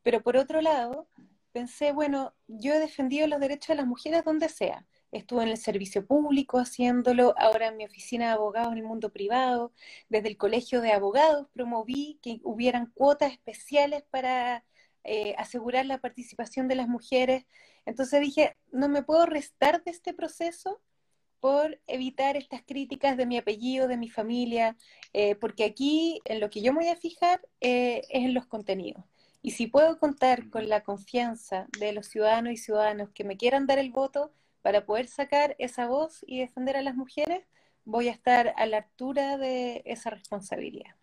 Pero 0.02 0.22
por 0.22 0.36
otro 0.36 0.60
lado, 0.62 1.08
pensé, 1.52 1.92
bueno, 1.92 2.34
yo 2.48 2.74
he 2.74 2.80
defendido 2.80 3.26
los 3.28 3.40
derechos 3.40 3.68
de 3.68 3.76
las 3.76 3.86
mujeres 3.86 4.24
donde 4.24 4.48
sea. 4.48 4.86
Estuve 5.12 5.42
en 5.44 5.50
el 5.50 5.58
servicio 5.58 6.06
público 6.06 6.58
haciéndolo, 6.58 7.34
ahora 7.38 7.68
en 7.68 7.76
mi 7.76 7.84
oficina 7.84 8.26
de 8.28 8.32
abogados 8.32 8.72
en 8.72 8.78
el 8.78 8.84
mundo 8.84 9.12
privado. 9.12 9.72
Desde 10.08 10.28
el 10.28 10.38
colegio 10.38 10.80
de 10.80 10.92
abogados 10.92 11.48
promoví 11.52 12.18
que 12.22 12.40
hubieran 12.44 12.86
cuotas 12.94 13.32
especiales 13.32 14.02
para 14.10 14.64
eh, 15.04 15.34
asegurar 15.38 15.86
la 15.86 16.00
participación 16.00 16.68
de 16.68 16.76
las 16.76 16.88
mujeres. 16.88 17.44
Entonces 17.84 18.20
dije, 18.20 18.56
no 18.72 18.88
me 18.88 19.02
puedo 19.02 19.26
restar 19.26 19.82
de 19.84 19.90
este 19.90 20.14
proceso 20.14 20.80
por 21.42 21.80
evitar 21.88 22.36
estas 22.36 22.62
críticas 22.62 23.16
de 23.16 23.26
mi 23.26 23.36
apellido, 23.36 23.88
de 23.88 23.96
mi 23.96 24.08
familia, 24.08 24.76
eh, 25.12 25.34
porque 25.34 25.64
aquí 25.64 26.20
en 26.24 26.38
lo 26.38 26.50
que 26.50 26.62
yo 26.62 26.72
me 26.72 26.84
voy 26.84 26.88
a 26.88 26.94
fijar 26.94 27.40
eh, 27.60 28.02
es 28.10 28.24
en 28.24 28.32
los 28.32 28.46
contenidos. 28.46 29.02
Y 29.42 29.50
si 29.50 29.66
puedo 29.66 29.98
contar 29.98 30.50
con 30.50 30.68
la 30.68 30.84
confianza 30.84 31.66
de 31.80 31.92
los 31.92 32.06
ciudadanos 32.06 32.52
y 32.52 32.58
ciudadanas 32.58 33.10
que 33.10 33.24
me 33.24 33.36
quieran 33.36 33.66
dar 33.66 33.80
el 33.80 33.90
voto 33.90 34.32
para 34.62 34.86
poder 34.86 35.08
sacar 35.08 35.56
esa 35.58 35.88
voz 35.88 36.24
y 36.28 36.38
defender 36.38 36.76
a 36.76 36.82
las 36.82 36.94
mujeres, 36.94 37.44
voy 37.84 38.06
a 38.06 38.12
estar 38.12 38.54
a 38.56 38.64
la 38.66 38.76
altura 38.76 39.36
de 39.36 39.82
esa 39.84 40.10
responsabilidad. 40.10 40.94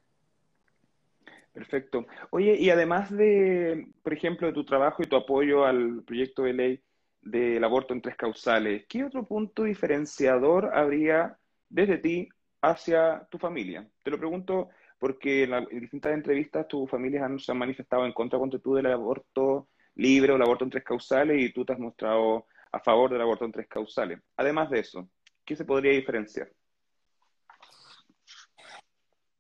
Perfecto. 1.52 2.08
Oye, 2.30 2.56
y 2.58 2.70
además 2.70 3.12
de, 3.12 3.90
por 4.04 4.14
ejemplo, 4.14 4.48
de 4.48 4.54
tu 4.54 4.64
trabajo 4.64 5.04
y 5.04 5.08
tu 5.08 5.18
apoyo 5.18 5.66
al 5.66 6.02
proyecto 6.04 6.44
de 6.44 6.54
ley 6.54 6.82
del 7.22 7.64
aborto 7.64 7.94
en 7.94 8.02
tres 8.02 8.16
causales, 8.16 8.86
¿qué 8.88 9.04
otro 9.04 9.26
punto 9.28 9.64
diferenciador 9.64 10.76
habría 10.76 11.38
desde 11.70 11.98
ti 11.98 12.30
hacia 12.62 13.28
tu 13.30 13.38
familia? 13.38 13.88
Te 14.04 14.12
lo 14.12 14.18
pregunto 14.18 14.70
porque 14.98 15.44
en, 15.44 15.80
distintas 15.80 16.14
entrevistas 16.14 16.68
tus 16.68 16.90
familias 16.90 17.24
han, 17.24 17.40
se 17.40 17.52
han 17.52 17.58
manifestado 17.58 18.06
en 18.06 18.14
contra 18.14 18.40
contra 18.40 18.60
tú 18.60 18.76
del 18.76 18.88
aborto 18.88 19.70
libre 19.96 20.32
o 20.32 20.36
el 20.36 20.42
aborto 20.42 20.64
en 20.64 20.70
tres 20.70 20.84
causales 20.84 21.42
y 21.42 21.52
tú 21.54 21.66
te 21.66 21.74
has 21.74 21.80
mostrado 21.80 22.48
a 22.72 22.80
favor 22.80 23.12
del 23.12 23.22
aborto 23.22 23.46
en 23.46 23.52
tres 23.52 23.68
causales. 23.68 24.20
Además 24.38 24.70
de 24.70 24.80
eso, 24.80 25.10
¿qué 25.46 25.56
se 25.56 25.66
podría 25.66 25.92
diferenciar? 25.92 26.52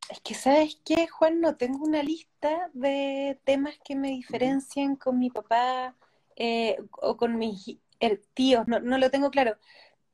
Es 0.09 0.19
que, 0.21 0.33
¿sabes 0.33 0.81
qué, 0.83 1.07
Juan? 1.07 1.39
No 1.39 1.55
tengo 1.55 1.85
una 1.85 2.01
lista 2.01 2.71
de 2.73 3.39
temas 3.43 3.77
que 3.85 3.95
me 3.95 4.09
diferencien 4.09 4.95
con 4.95 5.19
mi 5.19 5.29
papá 5.29 5.95
eh, 6.39 6.77
o 7.01 7.17
con 7.17 7.37
mis 7.37 7.77
tíos, 8.33 8.67
no, 8.67 8.79
no 8.79 8.97
lo 8.97 9.11
tengo 9.11 9.29
claro. 9.29 9.57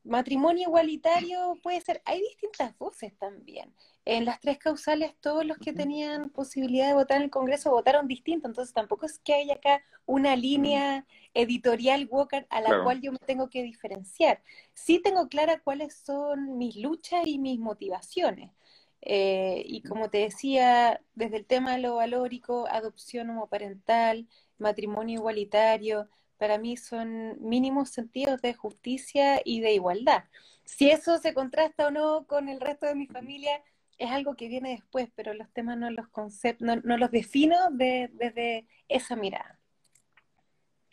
Matrimonio 0.04 0.68
igualitario 0.68 1.58
puede 1.62 1.80
ser, 1.80 2.02
hay 2.04 2.20
distintas 2.20 2.76
voces 2.78 3.16
también. 3.18 3.74
En 4.04 4.24
las 4.24 4.40
tres 4.40 4.58
causales, 4.58 5.14
todos 5.20 5.44
los 5.44 5.58
que 5.58 5.72
tenían 5.72 6.30
posibilidad 6.30 6.86
de 6.86 6.94
votar 6.94 7.16
en 7.16 7.24
el 7.24 7.30
Congreso 7.30 7.70
votaron 7.70 8.06
distinto, 8.06 8.46
entonces 8.46 8.72
tampoco 8.72 9.06
es 9.06 9.18
que 9.18 9.34
haya 9.34 9.54
acá 9.54 9.82
una 10.04 10.36
línea 10.36 11.04
editorial 11.34 12.06
Walker 12.08 12.46
a 12.50 12.60
la 12.60 12.84
cual 12.84 13.00
yo 13.00 13.10
me 13.10 13.18
tengo 13.18 13.50
que 13.50 13.64
diferenciar. 13.64 14.42
Sí 14.74 15.00
tengo 15.00 15.28
clara 15.28 15.58
cuáles 15.58 15.96
son 15.96 16.56
mis 16.56 16.76
luchas 16.76 17.26
y 17.26 17.38
mis 17.38 17.58
motivaciones. 17.58 18.52
Eh, 19.00 19.62
y 19.66 19.82
como 19.82 20.08
te 20.10 20.18
decía, 20.18 21.00
desde 21.14 21.36
el 21.38 21.46
tema 21.46 21.72
de 21.72 21.78
lo 21.78 21.96
valórico, 21.96 22.66
adopción 22.68 23.30
homoparental, 23.30 24.28
matrimonio 24.58 25.20
igualitario, 25.20 26.08
para 26.38 26.58
mí 26.58 26.76
son 26.76 27.36
mínimos 27.40 27.90
sentidos 27.90 28.40
de 28.42 28.54
justicia 28.54 29.40
y 29.44 29.60
de 29.60 29.72
igualdad. 29.72 30.24
Si 30.64 30.90
eso 30.90 31.18
se 31.18 31.32
contrasta 31.32 31.86
o 31.86 31.90
no 31.90 32.26
con 32.26 32.48
el 32.48 32.60
resto 32.60 32.86
de 32.86 32.94
mi 32.94 33.06
familia, 33.06 33.62
es 33.98 34.10
algo 34.10 34.34
que 34.34 34.48
viene 34.48 34.70
después, 34.70 35.08
pero 35.14 35.32
los 35.32 35.50
temas 35.52 35.78
no 35.78 35.90
los 35.90 36.08
concepto, 36.08 36.64
no, 36.64 36.96
los 36.98 37.10
defino 37.10 37.56
desde 37.70 38.66
esa 38.88 39.16
mirada. 39.16 39.58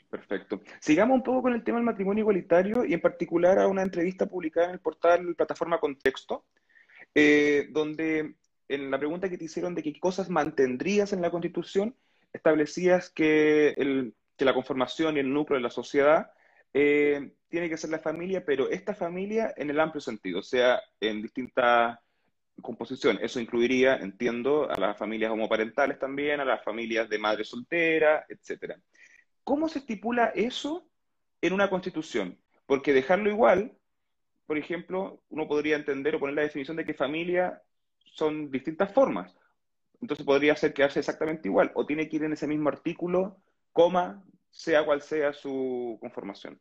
Perfecto. 0.10 0.62
Sigamos 0.80 1.16
un 1.16 1.24
poco 1.24 1.42
con 1.42 1.54
el 1.54 1.64
tema 1.64 1.80
del 1.80 1.86
matrimonio 1.86 2.22
igualitario 2.22 2.86
y 2.86 2.94
en 2.94 3.02
particular 3.02 3.58
a 3.58 3.68
una 3.68 3.82
entrevista 3.82 4.28
publicada 4.28 4.68
en 4.68 4.74
el 4.74 4.80
portal 4.80 5.36
Plataforma 5.36 5.80
Contexto, 5.80 6.46
eh, 7.16 7.68
donde 7.72 8.36
en 8.70 8.92
la 8.92 9.00
pregunta 9.00 9.28
que 9.28 9.40
te 9.40 9.46
hicieron 9.46 9.74
de 9.74 9.82
qué 9.82 10.00
cosas 10.00 10.30
mantendrías 10.30 11.14
en 11.14 11.22
la 11.22 11.32
Constitución, 11.32 11.96
establecías 12.34 13.10
que, 13.10 13.70
el, 13.78 14.16
que 14.36 14.46
la 14.46 14.54
conformación 14.54 15.16
y 15.16 15.20
el 15.20 15.34
núcleo 15.34 15.58
de 15.58 15.64
la 15.64 15.70
sociedad 15.70 16.32
eh, 16.74 17.34
tiene 17.48 17.70
que 17.70 17.78
ser 17.78 17.92
la 17.92 18.00
familia, 18.00 18.44
pero 18.46 18.70
esta 18.70 18.96
familia 18.96 19.54
en 19.56 19.70
el 19.70 19.80
amplio 19.80 20.02
sentido, 20.02 20.40
o 20.40 20.44
sea, 20.44 20.82
en 21.00 21.22
distintas 21.22 22.00
composiciones. 22.62 23.24
Eso 23.24 23.40
incluiría, 23.40 23.96
entiendo, 23.98 24.70
a 24.70 24.80
las 24.80 24.98
familias 24.98 25.32
homoparentales 25.32 26.00
también, 26.00 26.40
a 26.40 26.46
las 26.46 26.64
familias 26.64 27.10
de 27.10 27.20
madre 27.20 27.44
soltera, 27.44 28.26
etc. 28.28 28.76
¿Cómo 29.44 29.70
se 29.70 29.80
estipula 29.80 30.28
eso 30.36 30.88
en 31.42 31.54
una 31.54 31.70
constitución? 31.70 32.40
Porque 32.66 32.94
dejarlo 32.94 33.30
igual 33.30 33.78
por 34.46 34.58
ejemplo, 34.58 35.24
uno 35.30 35.48
podría 35.48 35.76
entender 35.76 36.16
o 36.16 36.20
poner 36.20 36.36
la 36.36 36.42
definición 36.42 36.78
de 36.78 36.86
que 36.86 36.94
familia 36.94 37.62
son 38.06 38.52
distintas 38.52 38.94
formas. 38.94 39.36
Entonces 40.04 40.26
podría 40.26 40.54
ser 40.58 40.74
quedarse 40.74 41.00
exactamente 41.00 41.48
igual, 41.48 41.72
o 41.76 41.86
tiene 41.86 42.10
que 42.10 42.18
ir 42.18 42.24
en 42.26 42.34
ese 42.34 42.46
mismo 42.46 42.68
artículo, 42.68 43.38
coma, 43.72 44.22
sea 44.52 44.84
cual 44.84 45.02
sea 45.02 45.32
su 45.32 45.98
conformación. 46.02 46.60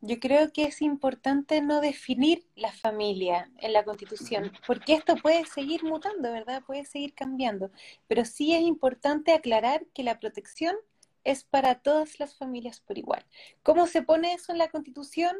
Yo 0.00 0.18
creo 0.18 0.50
que 0.50 0.64
es 0.64 0.80
importante 0.80 1.60
no 1.60 1.82
definir 1.82 2.46
la 2.54 2.72
familia 2.72 3.50
en 3.58 3.74
la 3.74 3.84
Constitución, 3.84 4.50
porque 4.66 4.94
esto 4.94 5.16
puede 5.16 5.44
seguir 5.44 5.84
mutando, 5.84 6.32
¿verdad? 6.32 6.62
Puede 6.66 6.86
seguir 6.86 7.12
cambiando. 7.12 7.70
Pero 8.06 8.24
sí 8.24 8.54
es 8.54 8.62
importante 8.62 9.34
aclarar 9.34 9.84
que 9.92 10.04
la 10.04 10.18
protección 10.18 10.74
es 11.22 11.44
para 11.44 11.82
todas 11.82 12.18
las 12.18 12.34
familias 12.34 12.80
por 12.80 12.96
igual. 12.96 13.26
¿Cómo 13.62 13.86
se 13.86 14.00
pone 14.00 14.32
eso 14.32 14.52
en 14.52 14.58
la 14.58 14.70
Constitución? 14.70 15.36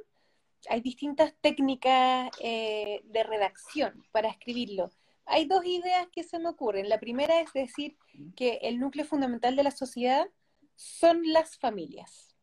hay 0.69 0.81
distintas 0.81 1.35
técnicas 1.41 2.31
eh, 2.41 3.01
de 3.05 3.23
redacción 3.23 4.05
para 4.13 4.29
escribirlo. 4.29 4.91
Hay 5.29 5.47
dos 5.47 5.65
ideas 5.65 6.09
que 6.11 6.25
se 6.25 6.39
me 6.39 6.49
ocurren. 6.49 6.89
La 6.89 6.99
primera 6.99 7.41
es 7.41 7.53
decir 7.53 7.97
que 8.35 8.59
el 8.63 8.81
núcleo 8.81 9.05
fundamental 9.05 9.57
de 9.57 9.63
la 9.63 9.71
sociedad 9.71 10.27
son 10.75 11.23
las 11.33 11.59
familias. 11.59 12.35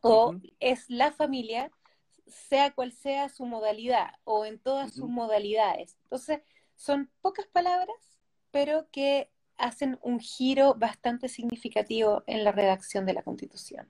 O 0.00 0.34
es 0.58 0.88
la 0.88 1.12
familia, 1.12 1.70
sea 2.26 2.72
cual 2.72 2.92
sea 2.92 3.28
su 3.28 3.44
modalidad, 3.46 4.14
o 4.24 4.44
en 4.44 4.58
todas 4.58 4.94
sus 4.94 5.08
modalidades. 5.08 5.96
Entonces, 6.04 6.40
son 6.74 7.08
pocas 7.20 7.46
palabras, 7.46 8.18
pero 8.50 8.88
que 8.90 9.30
hacen 9.56 9.98
un 10.02 10.18
giro 10.18 10.74
bastante 10.74 11.28
significativo 11.28 12.24
en 12.26 12.42
la 12.42 12.50
redacción 12.50 13.06
de 13.06 13.12
la 13.12 13.22
Constitución. 13.22 13.86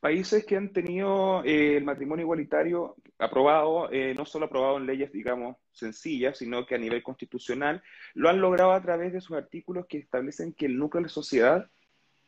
Países 0.00 0.44
que 0.44 0.56
han 0.56 0.72
tenido 0.72 1.44
eh, 1.44 1.76
el 1.76 1.84
matrimonio 1.84 2.24
igualitario 2.24 2.96
aprobado, 3.18 3.90
eh, 3.92 4.14
no 4.14 4.24
solo 4.24 4.46
aprobado 4.46 4.78
en 4.78 4.86
leyes, 4.86 5.12
digamos, 5.12 5.56
sencillas, 5.70 6.38
sino 6.38 6.66
que 6.66 6.74
a 6.74 6.78
nivel 6.78 7.02
constitucional, 7.02 7.82
lo 8.14 8.28
han 8.28 8.40
logrado 8.40 8.72
a 8.72 8.82
través 8.82 9.12
de 9.12 9.20
sus 9.20 9.36
artículos 9.36 9.86
que 9.86 9.98
establecen 9.98 10.52
que 10.52 10.66
el 10.66 10.76
núcleo 10.76 11.02
de 11.02 11.08
la 11.08 11.12
sociedad 11.12 11.70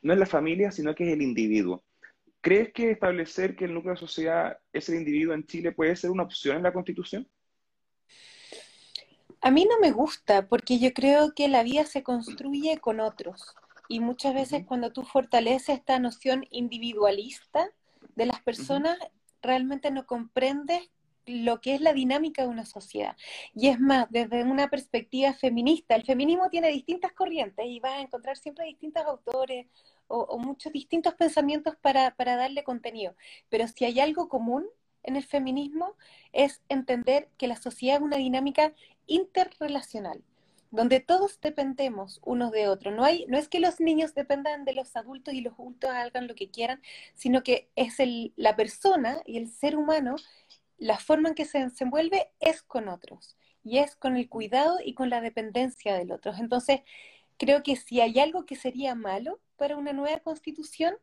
no 0.03 0.13
es 0.13 0.19
la 0.19 0.27
familia, 0.27 0.71
sino 0.71 0.95
que 0.95 1.09
es 1.09 1.13
el 1.13 1.23
individuo. 1.23 1.83
¿Crees 2.41 2.73
que 2.73 2.93
establecer 2.93 3.57
que 3.57 3.67
el 3.67 3.75
núcleo 3.75 3.95
de 3.95 4.01
la 4.01 4.07
sociedad 4.07 4.59
es 4.73 4.89
el 4.89 4.97
individuo 4.97 5.35
en 5.35 5.47
Chile 5.47 5.73
puede 5.73 5.97
ser 5.97 6.11
una 6.11 6.23
opción 6.23 6.57
en 6.57 6.63
la 6.63 6.73
Constitución? 6.73 7.29
A 9.43 9.51
mí 9.51 9.67
no 9.69 9.79
me 9.81 9.91
gusta, 9.91 10.47
porque 10.47 10.79
yo 10.79 10.93
creo 10.93 11.33
que 11.35 11.49
la 11.49 11.63
vida 11.63 11.85
se 11.85 12.03
construye 12.03 12.79
con 12.79 13.01
otros. 13.01 13.55
Y 13.91 13.99
muchas 13.99 14.35
veces 14.35 14.65
cuando 14.65 14.93
tú 14.93 15.03
fortaleces 15.03 15.71
esta 15.71 15.99
noción 15.99 16.47
individualista 16.53 17.69
de 18.15 18.25
las 18.25 18.41
personas, 18.41 18.97
realmente 19.43 19.91
no 19.91 20.07
comprendes 20.07 20.93
lo 21.27 21.61
que 21.61 21.75
es 21.75 21.81
la 21.81 21.93
dinámica 21.93 22.43
de 22.43 22.49
una 22.49 22.67
sociedad. 22.67 23.17
Y 23.53 23.67
es 23.67 23.81
más, 23.81 24.07
desde 24.09 24.45
una 24.45 24.69
perspectiva 24.69 25.35
feminista, 25.35 25.97
el 25.97 26.05
feminismo 26.05 26.49
tiene 26.51 26.69
distintas 26.69 27.11
corrientes 27.15 27.67
y 27.67 27.81
vas 27.81 27.95
a 27.95 28.03
encontrar 28.03 28.37
siempre 28.37 28.65
distintos 28.67 29.03
autores 29.05 29.67
o, 30.07 30.39
muchos 30.39 30.73
distintos 30.73 31.15
pensamientos 31.15 31.75
para, 31.75 32.15
para 32.15 32.37
darle 32.37 32.63
contenido. 32.63 33.17
Pero 33.49 33.67
si 33.67 33.87
hay 33.87 33.99
algo 33.99 34.29
común 34.29 34.69
en 35.03 35.17
el 35.17 35.25
feminismo 35.25 35.97
es 36.33 36.63
entender 36.69 37.29
que 37.37 37.49
la 37.49 37.57
sociedad 37.57 37.97
es 37.97 38.03
una 38.03 38.19
dinámica 38.19 38.73
interrelacional 39.09 40.23
donde 40.71 41.01
todos 41.01 41.41
dependemos 41.41 42.21
unos 42.25 42.53
de 42.53 42.69
otros. 42.69 42.95
No, 42.95 43.05
hay, 43.05 43.27
no 43.29 43.39
es 43.39 43.49
que 43.49 43.61
los 43.61 43.81
niños 43.81 44.15
dependan 44.15 44.65
de 44.65 44.75
los 44.75 44.97
adultos 44.97 45.35
y 45.35 45.41
los 45.41 45.55
adultos 45.55 45.91
hagan 45.91 46.29
lo 46.29 46.35
que 46.35 46.51
quieran, 46.51 46.81
sino 47.15 47.43
que 47.43 47.71
es 47.77 48.01
el, 48.01 48.33
la 48.37 48.57
persona 48.57 49.23
y 49.27 49.39
el 49.39 49.49
ser 49.49 49.77
humano, 49.77 50.17
la 50.79 50.99
forma 50.99 51.31
en 51.31 51.35
que 51.35 51.45
se 51.45 51.59
desenvuelve 51.59 52.31
es 52.41 52.63
con 52.63 52.89
otros 52.89 53.37
y 53.63 53.79
es 53.79 53.97
con 53.97 54.17
el 54.17 54.29
cuidado 54.29 54.79
y 54.85 54.95
con 54.95 55.11
la 55.11 55.21
dependencia 55.21 55.95
del 55.97 56.13
otro. 56.13 56.33
Entonces, 56.39 56.81
creo 57.37 57.63
que 57.63 57.77
si 57.77 58.01
hay 58.01 58.19
algo 58.21 58.47
que 58.47 58.57
sería 58.57 58.95
malo 58.95 59.41
para 59.57 59.77
una 59.77 59.93
nueva 59.93 60.21
constitución 60.21 60.95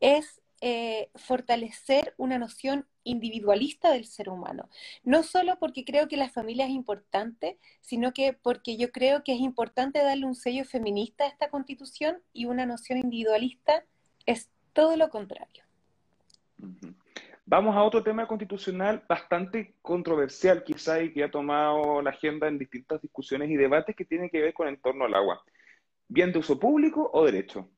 es 0.00 0.40
eh, 0.60 1.10
fortalecer 1.14 2.14
una 2.16 2.38
noción 2.38 2.86
individualista 3.04 3.90
del 3.92 4.06
ser 4.06 4.28
humano. 4.28 4.68
No 5.04 5.22
solo 5.22 5.58
porque 5.58 5.84
creo 5.84 6.08
que 6.08 6.16
la 6.16 6.28
familia 6.28 6.64
es 6.64 6.72
importante, 6.72 7.58
sino 7.80 8.12
que 8.12 8.32
porque 8.32 8.76
yo 8.76 8.90
creo 8.90 9.22
que 9.22 9.34
es 9.34 9.40
importante 9.40 10.02
darle 10.02 10.26
un 10.26 10.34
sello 10.34 10.64
feminista 10.64 11.24
a 11.24 11.28
esta 11.28 11.50
constitución 11.50 12.22
y 12.32 12.46
una 12.46 12.66
noción 12.66 12.98
individualista 12.98 13.84
es 14.24 14.50
todo 14.72 14.96
lo 14.96 15.10
contrario. 15.10 15.64
Vamos 17.44 17.76
a 17.76 17.82
otro 17.82 18.02
tema 18.02 18.26
constitucional 18.26 19.04
bastante 19.08 19.74
controversial 19.80 20.64
quizá 20.64 21.00
y 21.00 21.12
que 21.12 21.22
ha 21.22 21.30
tomado 21.30 22.02
la 22.02 22.10
agenda 22.10 22.48
en 22.48 22.58
distintas 22.58 23.00
discusiones 23.00 23.50
y 23.50 23.56
debates 23.56 23.94
que 23.94 24.04
tienen 24.04 24.30
que 24.30 24.40
ver 24.40 24.52
con 24.52 24.66
el 24.66 24.74
entorno 24.74 25.04
al 25.04 25.14
agua. 25.14 25.40
¿Bien 26.08 26.32
de 26.32 26.40
uso 26.40 26.58
público 26.58 27.08
o 27.12 27.24
derecho? 27.24 27.68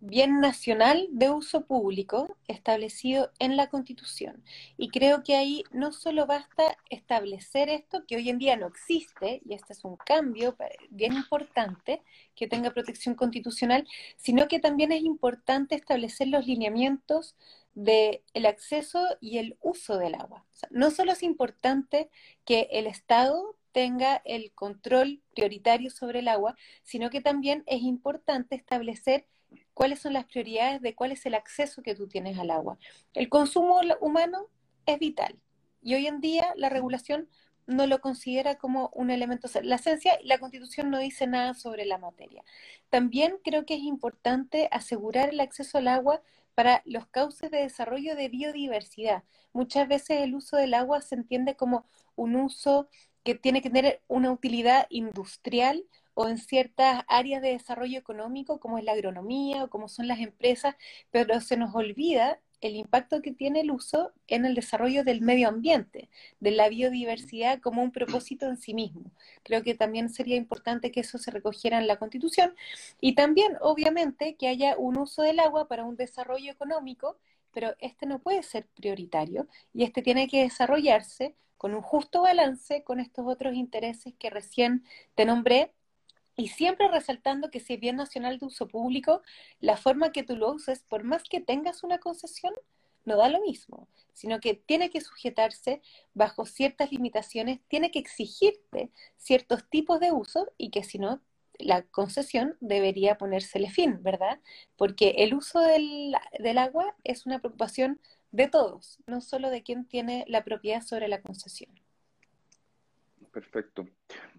Bien 0.00 0.40
nacional 0.40 1.08
de 1.10 1.30
uso 1.30 1.66
público 1.66 2.36
establecido 2.48 3.30
en 3.38 3.56
la 3.56 3.68
Constitución. 3.68 4.42
Y 4.76 4.88
creo 4.88 5.22
que 5.22 5.36
ahí 5.36 5.64
no 5.72 5.92
solo 5.92 6.26
basta 6.26 6.76
establecer 6.88 7.68
esto, 7.68 8.04
que 8.06 8.16
hoy 8.16 8.30
en 8.30 8.38
día 8.38 8.56
no 8.56 8.66
existe, 8.66 9.42
y 9.44 9.54
este 9.54 9.74
es 9.74 9.84
un 9.84 9.96
cambio 9.96 10.56
bien 10.90 11.12
importante, 11.12 12.02
que 12.34 12.48
tenga 12.48 12.70
protección 12.70 13.14
constitucional, 13.14 13.86
sino 14.16 14.48
que 14.48 14.58
también 14.58 14.92
es 14.92 15.02
importante 15.02 15.74
establecer 15.74 16.28
los 16.28 16.46
lineamientos 16.46 17.36
del 17.74 18.22
el 18.34 18.46
acceso 18.46 19.04
y 19.20 19.38
el 19.38 19.56
uso 19.60 19.96
del 19.98 20.14
agua. 20.14 20.44
no 20.70 20.90
solo 20.90 21.12
es 21.12 21.22
importante 21.22 22.10
que 22.44 22.68
el 22.72 22.86
Estado 22.86 23.56
tenga 23.72 24.20
el 24.24 24.52
control 24.52 25.22
prioritario 25.34 25.90
sobre 25.90 26.20
el 26.20 26.28
agua, 26.28 26.56
sino 26.82 27.10
que 27.10 27.20
también 27.20 27.62
es 27.66 27.82
importante 27.82 28.56
establecer 28.56 29.26
cuáles 29.80 30.00
son 30.00 30.12
las 30.12 30.26
prioridades 30.26 30.82
de 30.82 30.94
cuál 30.94 31.10
es 31.10 31.24
el 31.24 31.32
acceso 31.32 31.82
que 31.82 31.94
tú 31.94 32.06
tienes 32.06 32.38
al 32.38 32.50
agua. 32.50 32.76
El 33.14 33.30
consumo 33.30 33.80
humano 34.02 34.48
es 34.84 34.98
vital 34.98 35.40
y 35.80 35.94
hoy 35.94 36.06
en 36.06 36.20
día 36.20 36.52
la 36.56 36.68
regulación 36.68 37.30
no 37.66 37.86
lo 37.86 38.02
considera 38.02 38.56
como 38.56 38.90
un 38.92 39.10
elemento. 39.10 39.48
La 39.62 39.76
esencia, 39.76 40.18
la 40.22 40.36
constitución 40.36 40.90
no 40.90 40.98
dice 40.98 41.26
nada 41.26 41.54
sobre 41.54 41.86
la 41.86 41.96
materia. 41.96 42.44
También 42.90 43.38
creo 43.42 43.64
que 43.64 43.72
es 43.72 43.80
importante 43.80 44.68
asegurar 44.70 45.30
el 45.30 45.40
acceso 45.40 45.78
al 45.78 45.88
agua 45.88 46.20
para 46.54 46.82
los 46.84 47.06
cauces 47.06 47.50
de 47.50 47.62
desarrollo 47.62 48.16
de 48.16 48.28
biodiversidad. 48.28 49.24
Muchas 49.54 49.88
veces 49.88 50.20
el 50.20 50.34
uso 50.34 50.58
del 50.58 50.74
agua 50.74 51.00
se 51.00 51.14
entiende 51.14 51.56
como 51.56 51.86
un 52.16 52.36
uso 52.36 52.90
que 53.24 53.34
tiene 53.34 53.62
que 53.62 53.70
tener 53.70 54.02
una 54.08 54.30
utilidad 54.30 54.86
industrial 54.90 55.86
o 56.20 56.28
en 56.28 56.36
ciertas 56.36 57.02
áreas 57.08 57.40
de 57.40 57.52
desarrollo 57.52 57.98
económico, 57.98 58.60
como 58.60 58.76
es 58.76 58.84
la 58.84 58.92
agronomía 58.92 59.64
o 59.64 59.70
como 59.70 59.88
son 59.88 60.06
las 60.06 60.20
empresas, 60.20 60.74
pero 61.10 61.40
se 61.40 61.56
nos 61.56 61.74
olvida 61.74 62.38
el 62.60 62.76
impacto 62.76 63.22
que 63.22 63.32
tiene 63.32 63.60
el 63.60 63.70
uso 63.70 64.12
en 64.26 64.44
el 64.44 64.54
desarrollo 64.54 65.02
del 65.02 65.22
medio 65.22 65.48
ambiente, 65.48 66.10
de 66.38 66.50
la 66.50 66.68
biodiversidad 66.68 67.60
como 67.60 67.82
un 67.82 67.90
propósito 67.90 68.44
en 68.44 68.58
sí 68.58 68.74
mismo. 68.74 69.10
Creo 69.44 69.62
que 69.62 69.74
también 69.74 70.10
sería 70.10 70.36
importante 70.36 70.92
que 70.92 71.00
eso 71.00 71.16
se 71.16 71.30
recogiera 71.30 71.78
en 71.78 71.86
la 71.86 71.96
Constitución 71.96 72.54
y 73.00 73.14
también, 73.14 73.56
obviamente, 73.62 74.34
que 74.34 74.48
haya 74.48 74.76
un 74.76 74.98
uso 74.98 75.22
del 75.22 75.40
agua 75.40 75.68
para 75.68 75.84
un 75.84 75.96
desarrollo 75.96 76.52
económico, 76.52 77.16
pero 77.50 77.74
este 77.78 78.04
no 78.04 78.18
puede 78.18 78.42
ser 78.42 78.66
prioritario 78.76 79.48
y 79.72 79.84
este 79.84 80.02
tiene 80.02 80.28
que 80.28 80.42
desarrollarse 80.42 81.34
con 81.56 81.74
un 81.74 81.80
justo 81.80 82.20
balance 82.22 82.84
con 82.84 83.00
estos 83.00 83.26
otros 83.26 83.54
intereses 83.54 84.12
que 84.18 84.28
recién 84.28 84.84
te 85.14 85.24
nombré 85.24 85.72
y 86.36 86.48
siempre 86.48 86.88
resaltando 86.88 87.50
que 87.50 87.60
si 87.60 87.74
es 87.74 87.80
bien 87.80 87.96
nacional 87.96 88.38
de 88.38 88.46
uso 88.46 88.68
público, 88.68 89.22
la 89.60 89.76
forma 89.76 90.12
que 90.12 90.22
tú 90.22 90.36
lo 90.36 90.52
uses, 90.52 90.82
por 90.88 91.04
más 91.04 91.24
que 91.24 91.40
tengas 91.40 91.82
una 91.82 91.98
concesión, 91.98 92.54
no 93.04 93.16
da 93.16 93.28
lo 93.28 93.40
mismo, 93.40 93.88
sino 94.12 94.40
que 94.40 94.54
tiene 94.54 94.90
que 94.90 95.00
sujetarse 95.00 95.82
bajo 96.14 96.46
ciertas 96.46 96.92
limitaciones, 96.92 97.60
tiene 97.68 97.90
que 97.90 97.98
exigirte 97.98 98.90
ciertos 99.16 99.68
tipos 99.68 100.00
de 100.00 100.12
uso 100.12 100.52
y 100.58 100.70
que 100.70 100.84
si 100.84 100.98
no, 100.98 101.20
la 101.58 101.82
concesión 101.82 102.56
debería 102.60 103.18
ponérsele 103.18 103.70
fin, 103.70 104.02
¿verdad? 104.02 104.40
Porque 104.76 105.16
el 105.18 105.34
uso 105.34 105.60
del, 105.60 106.14
del 106.38 106.58
agua 106.58 106.94
es 107.04 107.26
una 107.26 107.38
preocupación 107.38 108.00
de 108.32 108.48
todos, 108.48 108.98
no 109.06 109.20
solo 109.20 109.50
de 109.50 109.62
quien 109.62 109.84
tiene 109.84 110.24
la 110.28 110.44
propiedad 110.44 110.82
sobre 110.82 111.08
la 111.08 111.20
concesión. 111.20 111.80
Perfecto. 113.32 113.86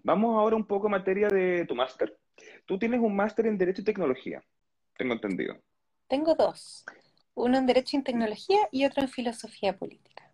Vamos 0.02 0.38
ahora 0.38 0.56
un 0.56 0.66
poco 0.66 0.86
a 0.86 0.90
materia 0.90 1.28
de 1.28 1.64
tu 1.66 1.74
máster. 1.74 2.18
Tú 2.66 2.78
tienes 2.78 3.00
un 3.00 3.14
máster 3.14 3.46
en 3.46 3.58
Derecho 3.58 3.82
y 3.82 3.84
Tecnología, 3.84 4.42
tengo 4.96 5.14
entendido. 5.14 5.56
Tengo 6.08 6.34
dos. 6.34 6.84
Uno 7.34 7.58
en 7.58 7.66
Derecho 7.66 7.96
y 7.96 8.02
Tecnología 8.02 8.68
y 8.70 8.84
otro 8.84 9.02
en 9.02 9.08
Filosofía 9.08 9.76
Política. 9.76 10.30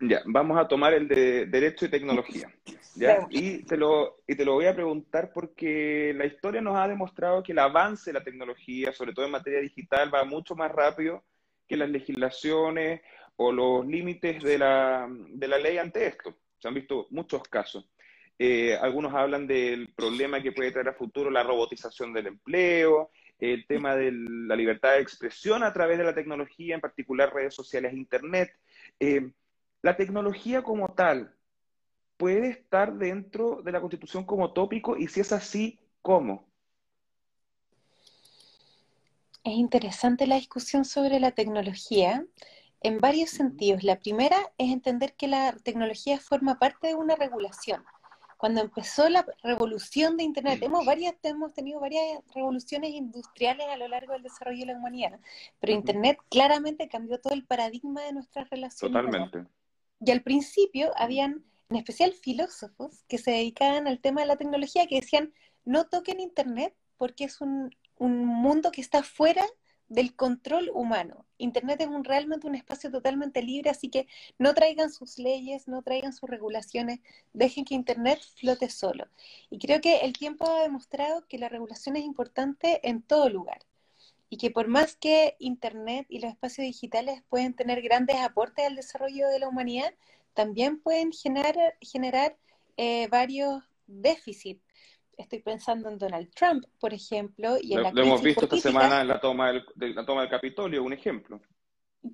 Ya, 0.00 0.22
vamos 0.26 0.58
a 0.58 0.68
tomar 0.68 0.92
el 0.92 1.08
de 1.08 1.46
Derecho 1.46 1.86
y 1.86 1.90
Tecnología. 1.90 2.54
¿ya? 2.94 3.26
Y, 3.30 3.62
te 3.64 3.76
lo, 3.76 4.18
y 4.26 4.34
te 4.34 4.44
lo 4.44 4.54
voy 4.54 4.66
a 4.66 4.74
preguntar 4.74 5.32
porque 5.32 6.12
la 6.14 6.26
historia 6.26 6.60
nos 6.60 6.76
ha 6.76 6.88
demostrado 6.88 7.42
que 7.42 7.52
el 7.52 7.58
avance 7.58 8.10
de 8.10 8.18
la 8.18 8.24
tecnología, 8.24 8.92
sobre 8.92 9.12
todo 9.12 9.24
en 9.24 9.32
materia 9.32 9.60
digital, 9.60 10.12
va 10.12 10.24
mucho 10.24 10.54
más 10.54 10.70
rápido 10.70 11.24
que 11.66 11.76
las 11.76 11.88
legislaciones 11.88 13.00
o 13.36 13.52
los 13.52 13.86
límites 13.86 14.42
de 14.42 14.58
la, 14.58 15.08
de 15.10 15.48
la 15.48 15.58
ley 15.58 15.78
ante 15.78 16.06
esto. 16.06 16.34
Se 16.58 16.68
han 16.68 16.74
visto 16.74 17.06
muchos 17.10 17.42
casos. 17.44 17.88
Eh, 18.38 18.76
algunos 18.76 19.14
hablan 19.14 19.46
del 19.46 19.88
problema 19.94 20.42
que 20.42 20.52
puede 20.52 20.70
traer 20.70 20.88
a 20.88 20.94
futuro 20.94 21.30
la 21.30 21.42
robotización 21.42 22.12
del 22.12 22.26
empleo, 22.26 23.10
el 23.38 23.66
tema 23.66 23.96
de 23.96 24.12
la 24.12 24.56
libertad 24.56 24.92
de 24.92 25.00
expresión 25.00 25.62
a 25.62 25.72
través 25.72 25.98
de 25.98 26.04
la 26.04 26.14
tecnología, 26.14 26.74
en 26.74 26.80
particular 26.80 27.32
redes 27.32 27.54
sociales 27.54 27.92
e 27.92 27.96
Internet. 27.96 28.50
Eh, 29.00 29.30
la 29.82 29.96
tecnología 29.96 30.62
como 30.62 30.88
tal 30.94 31.34
puede 32.16 32.48
estar 32.50 32.94
dentro 32.94 33.62
de 33.62 33.72
la 33.72 33.80
Constitución 33.80 34.24
como 34.24 34.52
tópico 34.52 34.96
y 34.96 35.08
si 35.08 35.20
es 35.20 35.32
así, 35.32 35.78
¿cómo? 36.02 36.48
Es 39.44 39.54
interesante 39.54 40.26
la 40.26 40.36
discusión 40.36 40.84
sobre 40.84 41.20
la 41.20 41.30
tecnología 41.30 42.24
en 42.86 42.98
varios 43.00 43.30
sentidos. 43.30 43.82
La 43.82 43.98
primera 43.98 44.36
es 44.58 44.70
entender 44.70 45.14
que 45.14 45.26
la 45.26 45.52
tecnología 45.64 46.20
forma 46.20 46.58
parte 46.58 46.88
de 46.88 46.94
una 46.94 47.16
regulación. 47.16 47.84
Cuando 48.36 48.60
empezó 48.60 49.08
la 49.08 49.26
revolución 49.42 50.16
de 50.16 50.22
Internet, 50.22 50.62
hemos, 50.62 50.84
varias, 50.84 51.16
hemos 51.22 51.52
tenido 51.52 51.80
varias 51.80 52.22
revoluciones 52.34 52.90
industriales 52.90 53.66
a 53.66 53.76
lo 53.76 53.88
largo 53.88 54.12
del 54.12 54.22
desarrollo 54.22 54.60
de 54.60 54.72
la 54.72 54.78
humanidad, 54.78 55.18
pero 55.58 55.72
Internet 55.72 56.18
claramente 56.28 56.88
cambió 56.88 57.18
todo 57.18 57.32
el 57.32 57.44
paradigma 57.44 58.02
de 58.02 58.12
nuestras 58.12 58.48
relaciones. 58.50 58.92
Totalmente. 58.92 59.50
Y 60.00 60.10
al 60.10 60.22
principio 60.22 60.92
habían, 60.96 61.44
en 61.70 61.76
especial 61.76 62.12
filósofos, 62.12 63.02
que 63.08 63.18
se 63.18 63.32
dedicaban 63.32 63.88
al 63.88 64.00
tema 64.00 64.20
de 64.20 64.26
la 64.28 64.36
tecnología, 64.36 64.86
que 64.86 65.00
decían, 65.00 65.32
no 65.64 65.86
toquen 65.86 66.20
Internet 66.20 66.74
porque 66.98 67.24
es 67.24 67.40
un, 67.40 67.74
un 67.96 68.26
mundo 68.26 68.70
que 68.70 68.82
está 68.82 69.02
fuera 69.02 69.44
del 69.88 70.14
control 70.14 70.70
humano. 70.74 71.24
Internet 71.38 71.80
es 71.82 71.86
un, 71.88 72.04
realmente 72.04 72.46
un 72.46 72.54
espacio 72.54 72.90
totalmente 72.90 73.42
libre, 73.42 73.70
así 73.70 73.88
que 73.88 74.06
no 74.38 74.54
traigan 74.54 74.90
sus 74.90 75.18
leyes, 75.18 75.68
no 75.68 75.82
traigan 75.82 76.12
sus 76.12 76.28
regulaciones, 76.28 77.00
dejen 77.32 77.64
que 77.64 77.74
Internet 77.74 78.20
flote 78.36 78.68
solo. 78.70 79.06
Y 79.50 79.58
creo 79.58 79.80
que 79.80 79.98
el 79.98 80.12
tiempo 80.12 80.50
ha 80.50 80.62
demostrado 80.62 81.26
que 81.28 81.38
la 81.38 81.48
regulación 81.48 81.96
es 81.96 82.04
importante 82.04 82.80
en 82.88 83.02
todo 83.02 83.28
lugar 83.30 83.60
y 84.28 84.38
que 84.38 84.50
por 84.50 84.68
más 84.68 84.96
que 84.96 85.36
Internet 85.38 86.06
y 86.08 86.18
los 86.18 86.32
espacios 86.32 86.66
digitales 86.66 87.22
pueden 87.28 87.54
tener 87.54 87.80
grandes 87.82 88.16
aportes 88.16 88.66
al 88.66 88.76
desarrollo 88.76 89.28
de 89.28 89.38
la 89.38 89.48
humanidad, 89.48 89.94
también 90.34 90.80
pueden 90.80 91.12
generar, 91.12 91.56
generar 91.80 92.36
eh, 92.76 93.08
varios 93.08 93.62
déficits 93.86 94.65
estoy 95.16 95.40
pensando 95.40 95.88
en 95.88 95.98
Donald 95.98 96.30
Trump, 96.34 96.64
por 96.78 96.92
ejemplo, 96.92 97.56
y 97.60 97.74
en 97.74 97.82
lo, 97.82 98.02
hemos 98.02 98.22
visto 98.22 98.44
esta 98.44 98.58
semana 98.58 99.00
en 99.00 99.08
la 99.08 99.20
toma 99.20 99.52
del, 99.52 99.64
de, 99.74 99.90
la 99.90 100.04
toma 100.04 100.22
del 100.22 100.30
Capitolio, 100.30 100.82
un 100.82 100.92
ejemplo. 100.92 101.40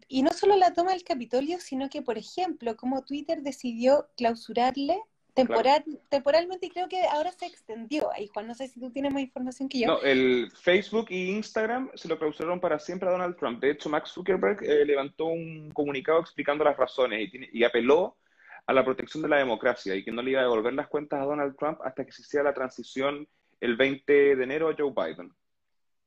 Y 0.08 0.22
no 0.22 0.30
solo 0.30 0.56
la 0.56 0.72
toma 0.72 0.92
del 0.92 1.04
Capitolio, 1.04 1.58
sino 1.60 1.88
que, 1.88 2.02
por 2.02 2.16
ejemplo, 2.16 2.76
como 2.76 3.04
Twitter 3.04 3.42
decidió 3.42 4.08
clausurarle 4.16 4.98
temporal, 5.34 5.82
temporalmente 6.08 6.66
y 6.66 6.70
creo 6.70 6.88
que 6.88 7.02
ahora 7.04 7.32
se 7.32 7.46
extendió 7.46 8.10
ahí, 8.12 8.28
Juan, 8.32 8.46
no 8.46 8.54
sé 8.54 8.68
si 8.68 8.80
tú 8.80 8.90
tienes 8.90 9.12
más 9.12 9.22
información 9.22 9.68
que 9.68 9.80
yo. 9.80 9.86
No, 9.86 10.02
el 10.02 10.50
Facebook 10.54 11.06
y 11.10 11.30
Instagram 11.30 11.90
se 11.94 12.08
lo 12.08 12.18
clausuraron 12.18 12.60
para 12.60 12.78
siempre 12.78 13.08
a 13.08 13.12
Donald 13.12 13.36
Trump. 13.36 13.60
De 13.60 13.70
hecho, 13.70 13.88
Max 13.88 14.10
Zuckerberg 14.10 14.62
eh, 14.62 14.84
levantó 14.84 15.26
un 15.26 15.70
comunicado 15.72 16.20
explicando 16.20 16.64
las 16.64 16.76
razones 16.76 17.30
y, 17.32 17.58
y 17.58 17.64
apeló 17.64 18.16
a 18.66 18.72
la 18.72 18.84
protección 18.84 19.22
de 19.22 19.28
la 19.28 19.38
democracia 19.38 19.94
y 19.94 20.04
que 20.04 20.12
no 20.12 20.22
le 20.22 20.32
iba 20.32 20.40
a 20.40 20.44
devolver 20.44 20.72
las 20.74 20.88
cuentas 20.88 21.20
a 21.20 21.24
Donald 21.24 21.56
Trump 21.56 21.80
hasta 21.84 22.04
que 22.04 22.12
se 22.12 22.22
hiciera 22.22 22.44
la 22.44 22.54
transición 22.54 23.28
el 23.60 23.76
20 23.76 24.36
de 24.36 24.44
enero 24.44 24.68
a 24.68 24.74
Joe 24.76 24.92
Biden. 24.94 25.32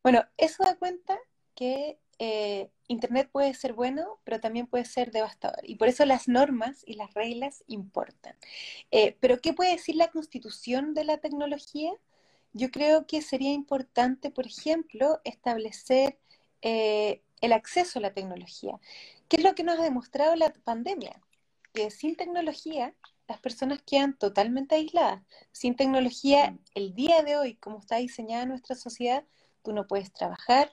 Bueno, 0.04 0.24
eso 0.38 0.63
da 0.63 0.76
cuenta 0.76 1.18
que 1.56 1.98
eh, 2.20 2.70
Internet 2.88 3.30
puede 3.32 3.54
ser 3.54 3.74
bueno, 3.74 4.20
pero 4.24 4.39
también 4.39 4.68
puede 4.68 4.86
ser 4.86 5.12
devastador. 5.12 5.60
Y 5.63 5.76
por 5.76 5.88
eso 5.88 6.06
las 6.06 6.28
normas 6.28 6.84
y 6.86 6.94
las 6.94 7.13
reglas 7.13 7.63
importan. 7.68 8.36
Eh, 8.91 9.18
pero 9.20 9.39
¿qué 9.39 9.54
puede 9.54 9.72
decir 9.72 9.96
la 9.96 10.12
constitución 10.12 10.94
de 10.94 11.06
la 11.06 11.18
tecnología? 11.18 11.91
yo 12.56 12.72
creo 12.72 13.06
que 13.06 13.22
sería 13.22 13.52
importante, 13.52 14.32
por 14.32 14.48
ejemplo, 14.48 15.20
establecer 15.26 16.18
eh, 16.62 17.22
el 17.41 17.52
acceso 17.52 18.00
a 18.00 18.02
la 18.02 18.13
tecnología. 18.13 18.80
¿Qué 19.28 19.38
es 19.38 19.44
lo 19.44 19.56
que 19.56 19.63
nos 19.63 19.78
ha 19.78 19.84
demostrado 19.84 20.38
la 20.38 20.54
pandemia? 20.63 21.22
Que 21.76 21.92
sin 21.92 22.16
tecnología 22.16 22.96
las 23.28 23.40
personas 23.40 23.82
quedan 23.86 24.18
totalmente 24.18 24.76
aisladas. 24.76 25.22
Sin 25.52 25.76
tecnología, 25.76 26.58
el 26.74 26.96
día 26.96 27.22
de 27.22 27.38
hoy, 27.38 27.56
como 27.56 27.80
está 27.80 27.98
diseñada 27.98 28.46
nuestra 28.46 28.76
sociedad, 28.76 29.26
tú 29.62 29.74
no 29.74 29.86
puedes 29.86 30.14
trabajar, 30.14 30.72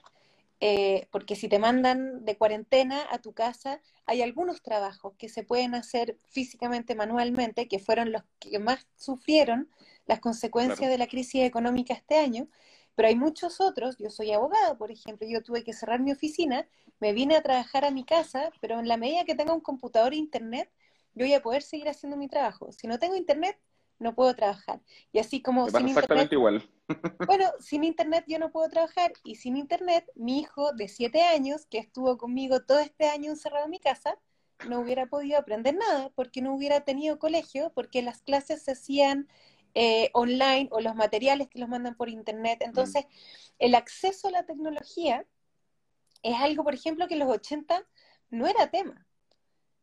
eh, 0.59 1.07
porque 1.11 1.35
si 1.35 1.49
te 1.49 1.59
mandan 1.59 2.23
de 2.23 2.37
cuarentena 2.37 3.05
a 3.11 3.17
tu 3.17 3.33
casa, 3.33 3.81
hay 4.05 4.21
algunos 4.21 4.61
trabajos 4.61 5.13
que 5.17 5.27
se 5.27 5.43
pueden 5.43 5.75
hacer 5.75 6.17
físicamente, 6.23 6.95
manualmente, 6.95 7.67
que 7.67 7.79
fueron 7.79 8.13
los 8.13 8.23
que 8.39 8.57
más 8.59 8.87
sufrieron 8.95 9.69
las 10.05 10.21
consecuencias 10.21 10.89
de 10.89 10.97
la 10.97 11.07
crisis 11.07 11.43
económica 11.43 11.93
este 11.93 12.17
año, 12.17 12.47
pero 12.95 13.09
hay 13.09 13.15
muchos 13.15 13.59
otros, 13.59 13.97
yo 13.97 14.09
soy 14.09 14.31
abogada, 14.31 14.77
por 14.77 14.91
ejemplo, 14.91 15.27
yo 15.27 15.43
tuve 15.43 15.63
que 15.65 15.73
cerrar 15.73 15.99
mi 15.99 16.11
oficina, 16.11 16.67
me 16.99 17.11
vine 17.11 17.35
a 17.35 17.41
trabajar 17.41 17.83
a 17.83 17.91
mi 17.91 18.05
casa, 18.05 18.51
pero 18.61 18.79
en 18.79 18.87
la 18.87 18.95
medida 18.97 19.25
que 19.25 19.35
tenga 19.35 19.53
un 19.53 19.59
computador 19.59 20.13
e 20.13 20.17
internet, 20.17 20.71
yo 21.15 21.25
voy 21.25 21.33
a 21.33 21.41
poder 21.41 21.61
seguir 21.61 21.89
haciendo 21.89 22.17
mi 22.17 22.27
trabajo. 22.27 22.71
Si 22.71 22.87
no 22.87 22.99
tengo 22.99 23.15
internet, 23.15 23.59
no 23.99 24.15
puedo 24.15 24.35
trabajar. 24.35 24.81
Y 25.11 25.19
así 25.19 25.41
como 25.41 25.69
sin 25.69 25.87
exactamente 25.87 26.35
igual. 26.35 26.69
bueno, 27.27 27.45
sin 27.59 27.83
internet 27.83 28.25
yo 28.27 28.39
no 28.39 28.51
puedo 28.51 28.69
trabajar 28.69 29.13
y 29.23 29.35
sin 29.35 29.57
internet 29.57 30.09
mi 30.15 30.39
hijo 30.39 30.73
de 30.73 30.87
siete 30.87 31.23
años, 31.23 31.65
que 31.65 31.77
estuvo 31.77 32.17
conmigo 32.17 32.61
todo 32.61 32.79
este 32.79 33.07
año 33.07 33.31
encerrado 33.31 33.65
en 33.65 33.71
mi 33.71 33.79
casa, 33.79 34.17
no 34.67 34.79
hubiera 34.79 35.07
podido 35.07 35.37
aprender 35.37 35.75
nada 35.75 36.11
porque 36.15 36.41
no 36.41 36.53
hubiera 36.53 36.81
tenido 36.81 37.19
colegio, 37.19 37.71
porque 37.73 38.01
las 38.01 38.21
clases 38.21 38.63
se 38.63 38.71
hacían 38.71 39.27
eh, 39.75 40.09
online 40.13 40.69
o 40.71 40.81
los 40.81 40.95
materiales 40.95 41.49
que 41.49 41.59
los 41.59 41.69
mandan 41.69 41.95
por 41.95 42.09
internet. 42.09 42.59
Mm. 42.61 42.65
Entonces, 42.65 43.05
el 43.59 43.75
acceso 43.75 44.27
a 44.27 44.31
la 44.31 44.45
tecnología 44.45 45.25
es 46.21 46.35
algo, 46.35 46.63
por 46.63 46.73
ejemplo, 46.73 47.07
que 47.07 47.15
en 47.15 47.21
los 47.21 47.29
80 47.29 47.85
no 48.29 48.47
era 48.47 48.69
tema. 48.69 49.05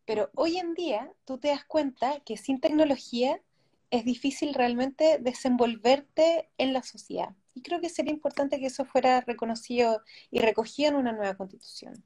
Pero 0.05 0.29
hoy 0.35 0.57
en 0.57 0.73
día 0.73 1.11
tú 1.25 1.37
te 1.37 1.49
das 1.49 1.65
cuenta 1.65 2.19
que 2.25 2.37
sin 2.37 2.59
tecnología 2.59 3.41
es 3.89 4.05
difícil 4.05 4.53
realmente 4.53 5.19
desenvolverte 5.19 6.49
en 6.57 6.73
la 6.73 6.81
sociedad. 6.81 7.35
Y 7.53 7.61
creo 7.61 7.81
que 7.81 7.89
sería 7.89 8.13
importante 8.13 8.59
que 8.59 8.67
eso 8.67 8.85
fuera 8.85 9.21
reconocido 9.21 10.01
y 10.31 10.39
recogido 10.39 10.89
en 10.89 10.95
una 10.95 11.11
nueva 11.11 11.35
constitución. 11.35 12.01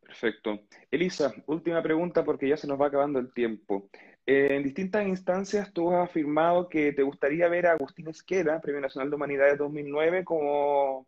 Perfecto. 0.00 0.60
Elisa, 0.90 1.32
última 1.46 1.82
pregunta 1.82 2.24
porque 2.24 2.48
ya 2.48 2.56
se 2.56 2.66
nos 2.66 2.80
va 2.80 2.86
acabando 2.86 3.18
el 3.18 3.32
tiempo. 3.32 3.88
Eh, 4.26 4.56
en 4.56 4.62
distintas 4.62 5.06
instancias 5.06 5.72
tú 5.72 5.92
has 5.92 6.08
afirmado 6.08 6.68
que 6.68 6.92
te 6.92 7.02
gustaría 7.02 7.48
ver 7.48 7.66
a 7.66 7.72
Agustín 7.72 8.08
Esquera, 8.08 8.60
Premio 8.60 8.80
Nacional 8.80 9.10
de 9.10 9.16
Humanidades 9.16 9.58
2009, 9.58 10.24
como 10.24 11.06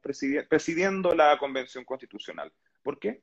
presidiendo 0.49 1.15
la 1.15 1.39
Convención 1.39 1.85
Constitucional. 1.85 2.53
¿Por 2.83 2.99
qué? 2.99 3.23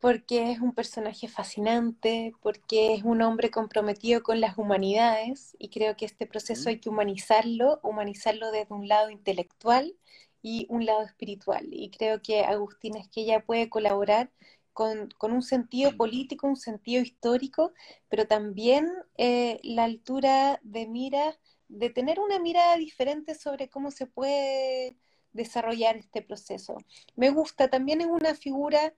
Porque 0.00 0.52
es 0.52 0.60
un 0.60 0.72
personaje 0.74 1.28
fascinante, 1.28 2.32
porque 2.40 2.94
es 2.94 3.02
un 3.04 3.20
hombre 3.22 3.50
comprometido 3.50 4.22
con 4.22 4.40
las 4.40 4.56
humanidades 4.56 5.56
y 5.58 5.70
creo 5.70 5.96
que 5.96 6.04
este 6.04 6.26
proceso 6.26 6.68
hay 6.68 6.78
que 6.78 6.88
humanizarlo, 6.88 7.80
humanizarlo 7.82 8.50
desde 8.52 8.74
un 8.74 8.86
lado 8.88 9.10
intelectual 9.10 9.96
y 10.42 10.66
un 10.70 10.86
lado 10.86 11.02
espiritual. 11.02 11.66
Y 11.72 11.90
creo 11.90 12.22
que 12.22 12.44
Agustín 12.44 12.96
Esquella 12.96 13.44
puede 13.44 13.68
colaborar 13.68 14.30
con, 14.72 15.08
un 15.20 15.42
sentido 15.42 15.96
político, 15.96 16.46
un 16.46 16.56
sentido 16.56 17.02
histórico, 17.02 17.72
pero 18.08 18.28
también 18.28 18.88
eh, 19.16 19.58
la 19.64 19.84
altura 19.84 20.60
de 20.62 20.86
mira, 20.86 21.36
de 21.66 21.90
tener 21.90 22.20
una 22.20 22.38
mirada 22.38 22.76
diferente 22.76 23.34
sobre 23.34 23.68
cómo 23.68 23.90
se 23.90 24.06
puede 24.06 24.96
desarrollar 25.32 25.96
este 25.96 26.22
proceso. 26.22 26.76
Me 27.16 27.30
gusta, 27.30 27.68
también 27.68 28.00
es 28.00 28.06
una 28.06 28.34
figura 28.36 28.94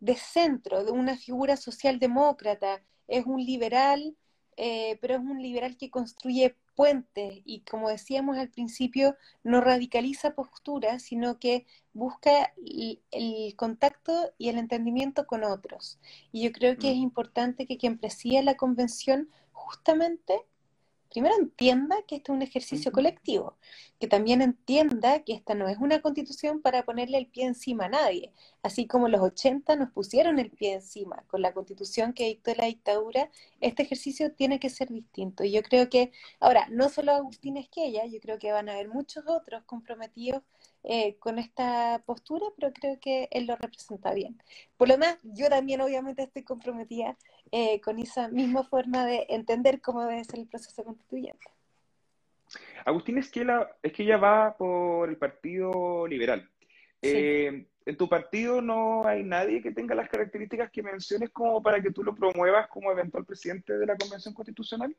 de 0.00 0.16
centro, 0.16 0.84
de 0.84 0.92
una 0.92 1.16
figura 1.16 1.56
socialdemócrata, 1.56 2.82
es 3.08 3.26
un 3.26 3.44
liberal, 3.44 4.16
eh, 4.56 4.98
pero 5.00 5.14
es 5.14 5.20
un 5.20 5.42
liberal 5.42 5.76
que 5.76 5.90
construye 5.90 6.56
puentes 6.74 7.40
y 7.44 7.60
como 7.60 7.88
decíamos 7.88 8.36
al 8.36 8.50
principio, 8.50 9.16
no 9.42 9.60
radicaliza 9.60 10.34
posturas, 10.34 11.02
sino 11.02 11.38
que 11.38 11.66
busca 11.94 12.52
el, 12.56 13.00
el, 13.10 13.56
contacto 13.56 14.32
y 14.38 14.50
el 14.50 14.58
entendimiento 14.58 15.26
con 15.26 15.42
otros. 15.42 15.98
Y 16.32 16.42
yo 16.42 16.52
creo 16.52 16.76
que 16.76 16.90
es 16.90 16.96
mm. 16.96 17.02
importante 17.02 17.66
que 17.66 17.78
quien 17.78 17.98
presida 17.98 18.42
la 18.42 18.56
convención 18.56 19.30
justamente 19.52 20.42
primero 21.16 21.34
entienda 21.38 21.96
que 22.06 22.16
este 22.16 22.30
es 22.30 22.36
un 22.36 22.42
ejercicio 22.42 22.92
colectivo, 22.92 23.56
que 23.98 24.06
también 24.06 24.42
entienda 24.42 25.24
que 25.24 25.32
esta 25.32 25.54
no 25.54 25.66
es 25.66 25.78
una 25.78 26.02
constitución 26.02 26.60
para 26.60 26.84
ponerle 26.84 27.16
el 27.16 27.26
pie 27.26 27.46
encima 27.46 27.86
a 27.86 27.88
nadie, 27.88 28.34
así 28.62 28.86
como 28.86 29.08
los 29.08 29.22
80 29.22 29.76
nos 29.76 29.90
pusieron 29.92 30.38
el 30.38 30.50
pie 30.50 30.74
encima 30.74 31.24
con 31.28 31.40
la 31.40 31.54
constitución 31.54 32.12
que 32.12 32.26
dictó 32.26 32.52
la 32.54 32.66
dictadura, 32.66 33.30
este 33.62 33.84
ejercicio 33.84 34.34
tiene 34.34 34.60
que 34.60 34.68
ser 34.68 34.90
distinto. 34.90 35.42
Y 35.42 35.52
yo 35.52 35.62
creo 35.62 35.88
que, 35.88 36.12
ahora, 36.38 36.66
no 36.68 36.90
solo 36.90 37.12
Agustín 37.12 37.56
Esquella, 37.56 38.04
yo 38.04 38.20
creo 38.20 38.38
que 38.38 38.52
van 38.52 38.68
a 38.68 38.72
haber 38.72 38.90
muchos 38.90 39.24
otros 39.26 39.64
comprometidos 39.64 40.42
eh, 40.88 41.16
con 41.18 41.40
esta 41.40 42.00
postura, 42.06 42.46
pero 42.56 42.72
creo 42.72 43.00
que 43.00 43.28
él 43.32 43.46
lo 43.46 43.56
representa 43.56 44.14
bien. 44.14 44.40
Por 44.76 44.86
lo 44.86 44.94
demás, 44.94 45.18
yo 45.24 45.48
también 45.48 45.80
obviamente 45.80 46.22
estoy 46.22 46.44
comprometida 46.44 47.16
eh, 47.50 47.80
con 47.80 47.98
esa 47.98 48.28
misma 48.28 48.62
forma 48.62 49.04
de 49.04 49.26
entender 49.28 49.80
cómo 49.80 50.04
debe 50.04 50.22
ser 50.22 50.38
el 50.38 50.46
proceso 50.46 50.84
constituyente. 50.84 51.44
Agustín 52.84 53.18
es 53.18 53.28
que, 53.32 53.44
ella 53.82 54.16
va 54.16 54.56
por 54.56 55.08
el 55.08 55.16
Partido 55.16 56.06
Liberal. 56.06 56.48
Eh, 57.02 57.66
¿En 57.84 57.96
tu 57.96 58.08
partido 58.08 58.62
no 58.62 59.08
hay 59.08 59.24
nadie 59.24 59.62
que 59.62 59.72
tenga 59.72 59.96
las 59.96 60.08
características 60.08 60.70
que 60.70 60.84
menciones 60.84 61.30
como 61.30 61.60
para 61.60 61.82
que 61.82 61.90
tú 61.90 62.04
lo 62.04 62.14
promuevas 62.14 62.68
como 62.68 62.92
eventual 62.92 63.24
presidente 63.24 63.76
de 63.76 63.86
la 63.86 63.96
Convención 63.96 64.34
Constitucional? 64.34 64.94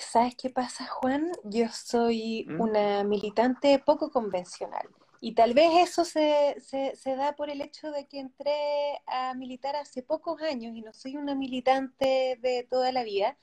¿Sabes 0.00 0.34
qué 0.36 0.50
pasa, 0.50 0.86
Juan? 0.86 1.30
Yo 1.44 1.66
soy 1.68 2.46
¿Mm? 2.48 2.60
una 2.60 3.04
militante 3.04 3.78
poco 3.78 4.10
convencional. 4.10 4.88
Y 5.20 5.34
tal 5.34 5.54
vez 5.54 5.70
eso 5.88 6.04
se, 6.04 6.56
se, 6.60 7.16
da 7.16 7.34
por 7.34 7.48
el 7.48 7.62
hecho 7.62 7.90
de 7.90 8.06
que 8.06 8.20
entré 8.20 9.00
a 9.06 9.32
militar 9.34 9.74
hace 9.74 10.02
pocos 10.02 10.42
años 10.42 10.76
y 10.76 10.82
no 10.82 10.92
soy 10.92 11.16
una 11.16 11.34
militante 11.34 12.38
de 12.42 12.66
toda 12.68 12.92
la 12.92 13.04
vida. 13.04 13.38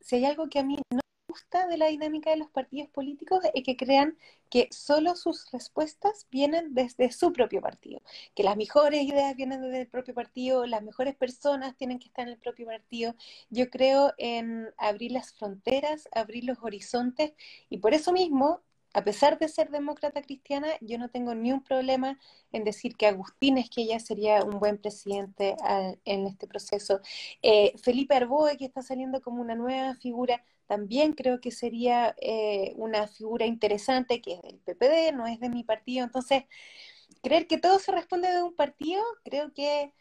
Si 0.00 0.16
hay 0.16 0.24
algo 0.24 0.48
que 0.48 0.58
a 0.58 0.64
mí 0.64 0.76
no 0.90 1.00
gusta 1.30 1.68
de 1.68 1.76
la 1.76 1.86
dinámica 1.86 2.30
de 2.30 2.36
los 2.36 2.50
partidos 2.50 2.88
políticos 2.88 3.40
es 3.54 3.62
que 3.62 3.76
crean 3.76 4.16
que 4.50 4.68
solo 4.72 5.14
sus 5.14 5.48
respuestas 5.52 6.26
vienen 6.30 6.74
desde 6.74 7.12
su 7.12 7.32
propio 7.32 7.60
partido, 7.60 8.02
que 8.34 8.42
las 8.42 8.56
mejores 8.56 9.04
ideas 9.04 9.36
vienen 9.36 9.62
desde 9.62 9.82
el 9.82 9.86
propio 9.86 10.12
partido, 10.12 10.66
las 10.66 10.82
mejores 10.82 11.14
personas 11.14 11.76
tienen 11.76 12.00
que 12.00 12.08
estar 12.08 12.26
en 12.26 12.32
el 12.34 12.38
propio 12.38 12.66
partido. 12.66 13.14
Yo 13.48 13.70
creo 13.70 14.12
en 14.18 14.68
abrir 14.76 15.12
las 15.12 15.32
fronteras, 15.32 16.08
abrir 16.12 16.44
los 16.44 16.58
horizontes 16.62 17.32
y 17.68 17.78
por 17.78 17.94
eso 17.94 18.12
mismo 18.12 18.60
a 18.92 19.04
pesar 19.04 19.38
de 19.38 19.48
ser 19.48 19.70
demócrata 19.70 20.22
cristiana, 20.22 20.68
yo 20.80 20.98
no 20.98 21.08
tengo 21.10 21.34
ni 21.34 21.52
un 21.52 21.62
problema 21.62 22.18
en 22.52 22.64
decir 22.64 22.96
que 22.96 23.06
Agustín 23.06 23.58
es 23.58 23.70
que 23.70 23.82
ella 23.82 24.00
sería 24.00 24.42
un 24.42 24.58
buen 24.58 24.78
presidente 24.78 25.56
en 26.04 26.26
este 26.26 26.46
proceso. 26.46 27.00
Eh, 27.42 27.72
Felipe 27.82 28.14
Arboe, 28.14 28.56
que 28.56 28.64
está 28.64 28.82
saliendo 28.82 29.20
como 29.20 29.40
una 29.40 29.54
nueva 29.54 29.94
figura, 29.94 30.42
también 30.66 31.12
creo 31.12 31.40
que 31.40 31.50
sería 31.50 32.14
eh, 32.20 32.74
una 32.76 33.06
figura 33.06 33.46
interesante, 33.46 34.20
que 34.20 34.34
es 34.34 34.42
del 34.42 34.58
PPD, 34.58 35.12
no 35.14 35.26
es 35.26 35.40
de 35.40 35.48
mi 35.48 35.64
partido. 35.64 36.04
Entonces, 36.04 36.44
creer 37.22 37.46
que 37.46 37.58
todo 37.58 37.78
se 37.78 37.92
responde 37.92 38.32
de 38.32 38.42
un 38.42 38.54
partido, 38.54 39.02
creo 39.24 39.52
que 39.52 39.92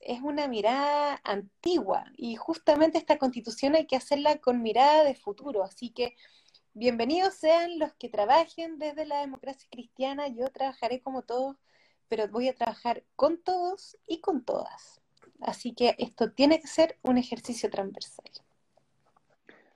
es 0.00 0.20
una 0.20 0.48
mirada 0.48 1.20
antigua 1.24 2.04
y 2.16 2.34
justamente 2.36 2.98
esta 2.98 3.18
constitución 3.18 3.76
hay 3.76 3.86
que 3.86 3.96
hacerla 3.96 4.38
con 4.38 4.62
mirada 4.62 5.04
de 5.04 5.14
futuro. 5.14 5.62
Así 5.62 5.90
que 5.90 6.16
bienvenidos 6.74 7.34
sean 7.34 7.78
los 7.78 7.92
que 7.94 8.08
trabajen 8.08 8.78
desde 8.78 9.06
la 9.06 9.20
democracia 9.20 9.68
cristiana. 9.70 10.28
Yo 10.28 10.48
trabajaré 10.48 11.00
como 11.00 11.22
todos, 11.22 11.56
pero 12.08 12.28
voy 12.28 12.48
a 12.48 12.54
trabajar 12.54 13.04
con 13.16 13.42
todos 13.42 13.96
y 14.06 14.20
con 14.20 14.44
todas. 14.44 15.00
Así 15.40 15.74
que 15.74 15.94
esto 15.98 16.32
tiene 16.32 16.60
que 16.60 16.66
ser 16.66 16.98
un 17.02 17.18
ejercicio 17.18 17.70
transversal. 17.70 18.30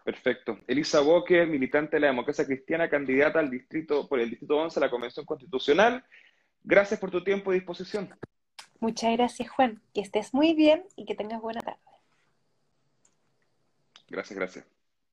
Perfecto. 0.04 0.60
Elisa 0.68 1.00
Boque, 1.00 1.44
militante 1.46 1.96
de 1.96 2.00
la 2.00 2.06
democracia 2.08 2.46
cristiana, 2.46 2.88
candidata 2.88 3.40
al 3.40 3.50
distrito, 3.50 4.08
por 4.08 4.20
el 4.20 4.30
distrito 4.30 4.56
11 4.56 4.78
a 4.78 4.82
la 4.82 4.90
Convención 4.90 5.26
Constitucional. 5.26 6.04
Gracias 6.62 7.00
por 7.00 7.10
tu 7.10 7.24
tiempo 7.24 7.52
y 7.52 7.56
disposición. 7.56 8.16
Muchas 8.78 9.12
gracias, 9.12 9.50
Juan. 9.50 9.82
Que 9.92 10.02
estés 10.02 10.32
muy 10.32 10.54
bien 10.54 10.84
y 10.94 11.06
que 11.06 11.16
tengas 11.16 11.40
buena 11.40 11.60
tarde. 11.60 11.80
Gracias, 14.08 14.38
gracias. 14.38 14.75